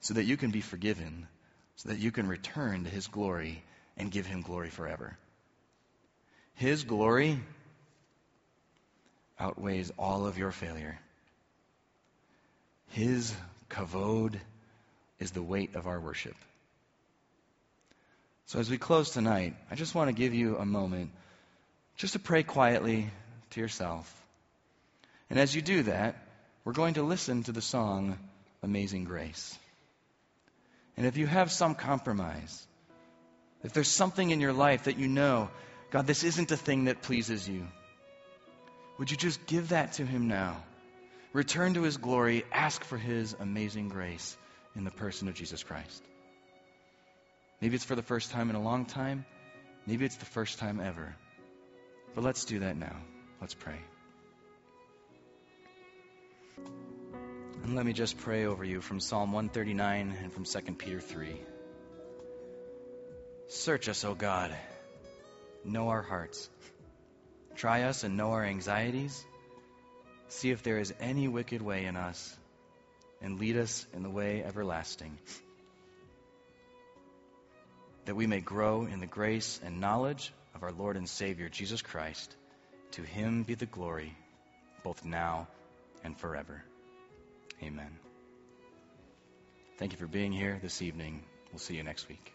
so 0.02 0.16
that 0.16 0.26
you 0.26 0.36
can 0.36 0.52
be 0.52 0.62
forgiven, 0.62 1.28
so 1.78 1.90
that 1.90 2.00
you 2.00 2.12
can 2.12 2.28
return 2.28 2.84
to 2.84 2.90
his 2.90 3.08
glory 3.08 3.64
and 3.98 4.12
give 4.12 4.26
him 4.26 4.42
glory 4.42 4.70
forever. 4.70 5.18
His 6.56 6.84
glory 6.84 7.40
outweighs 9.40 9.92
all 9.98 10.28
of 10.28 10.38
your 10.38 10.52
failure. 10.52 11.00
His 12.90 13.34
kavod 13.70 14.36
is 15.20 15.32
the 15.32 15.42
weight 15.42 15.76
of 15.76 15.88
our 15.88 16.00
worship. 16.00 16.36
So 18.47 18.60
as 18.60 18.69
we 18.69 18.77
close 18.77 19.12
tonight, 19.12 19.56
I 19.69 19.75
just 19.75 19.95
want 19.95 20.10
to 20.10 20.13
give 20.13 20.34
you 20.34 20.58
a 20.58 20.65
moment 20.65 21.12
just 21.95 22.13
to 22.13 22.19
pray 22.19 22.43
quietly 22.43 23.10
to 23.51 23.60
yourself. 23.60 24.12
And 25.30 25.39
as 25.39 25.56
you 25.56 25.62
do 25.62 25.84
that, 25.84 26.15
we're 26.65 26.73
going 26.73 26.95
to 26.95 27.04
listen 27.04 27.43
to 27.43 27.51
the 27.51 27.62
song 27.62 28.17
Amazing 28.62 29.06
Grace. 29.06 29.58
And 30.97 31.06
if 31.06 31.17
you 31.17 31.25
have 31.25 31.51
some 31.51 31.75
compromise, 31.75 32.67
if 33.63 33.73
there's 33.73 33.88
something 33.88 34.30
in 34.30 34.41
your 34.41 34.54
life 34.54 34.84
that 34.84 34.99
you 34.99 35.08
know 35.08 35.49
God, 35.91 36.08
this 36.08 36.23
isn't 36.23 36.51
a 36.51 36.58
thing 36.58 36.86
that 36.86 37.01
pleases 37.01 37.47
you. 37.47 37.67
Would 38.97 39.12
you 39.12 39.17
just 39.17 39.45
give 39.45 39.69
that 39.69 39.93
to 39.93 40.06
Him 40.06 40.30
now? 40.30 40.63
Return 41.34 41.73
to 41.73 41.84
His 41.84 41.97
glory, 41.97 42.45
ask 42.51 42.84
for 42.86 42.97
His 42.97 43.36
amazing 43.39 43.89
grace 43.89 44.38
in 44.75 44.86
the 44.86 44.91
person 44.91 45.27
of 45.27 45.36
Jesus 45.36 45.63
Christ. 45.63 46.01
Maybe 47.62 47.76
it's 47.76 47.86
for 47.86 47.95
the 47.95 48.02
first 48.02 48.32
time 48.32 48.50
in 48.50 48.56
a 48.56 48.62
long 48.62 48.86
time. 48.86 49.26
Maybe 49.86 50.06
it's 50.06 50.17
the 50.17 50.26
first 50.26 50.60
time 50.60 50.80
ever. 50.80 51.15
But 52.15 52.24
let's 52.24 52.45
do 52.45 52.60
that 52.60 52.76
now. 52.76 52.97
Let's 53.39 53.54
pray. 53.54 53.80
And 57.63 57.76
let 57.76 57.86
me 57.86 57.93
just 57.93 58.17
pray 58.17 58.45
over 58.45 58.63
you 58.63 58.82
from 58.82 59.00
Psalm 59.00 59.32
139 59.32 60.17
and 60.21 60.34
from 60.34 60.45
2 60.45 60.74
Peter 60.74 61.00
3. 61.00 61.39
Search 63.47 63.88
us, 63.88 64.04
O 64.04 64.15
God 64.15 64.52
know 65.63 65.89
our 65.89 66.02
hearts. 66.02 66.50
Try 67.56 67.84
us 67.84 68.04
and 68.04 68.17
know 68.17 68.32
our 68.32 68.43
anxieties. 68.43 69.26
See 70.30 70.52
if 70.52 70.63
there 70.63 70.80
is 70.80 70.93
any 71.00 71.28
wicked 71.28 71.62
way 71.62 71.86
in 71.86 71.95
us, 71.95 72.38
and 73.22 73.39
lead 73.39 73.57
us 73.57 73.86
in 73.93 74.03
the 74.03 74.09
way 74.09 74.43
everlasting. 74.43 75.18
That 78.06 78.16
we 78.16 78.28
may 78.28 78.41
grow 78.41 78.86
in 78.86 78.99
the 78.99 79.08
grace 79.08 79.60
and 79.64 79.80
knowledge 79.80 80.34
of 80.56 80.64
our 80.64 80.72
Lord 80.72 80.97
and 80.97 81.08
Savior, 81.08 81.49
Jesus 81.49 81.82
Christ. 81.82 82.36
To 82.91 83.04
him 83.04 83.43
be 83.43 83.56
the 83.56 83.66
glory, 83.66 84.16
both 84.84 85.06
now 85.06 85.47
and 86.04 86.18
forever. 86.18 86.64
Amen. 87.64 87.99
Thank 89.78 89.93
you 89.93 89.97
for 89.97 90.08
being 90.08 90.32
here 90.32 90.60
this 90.62 90.82
evening. 90.82 91.24
We'll 91.52 91.60
see 91.60 91.76
you 91.76 91.84
next 91.84 92.10
week. 92.10 92.34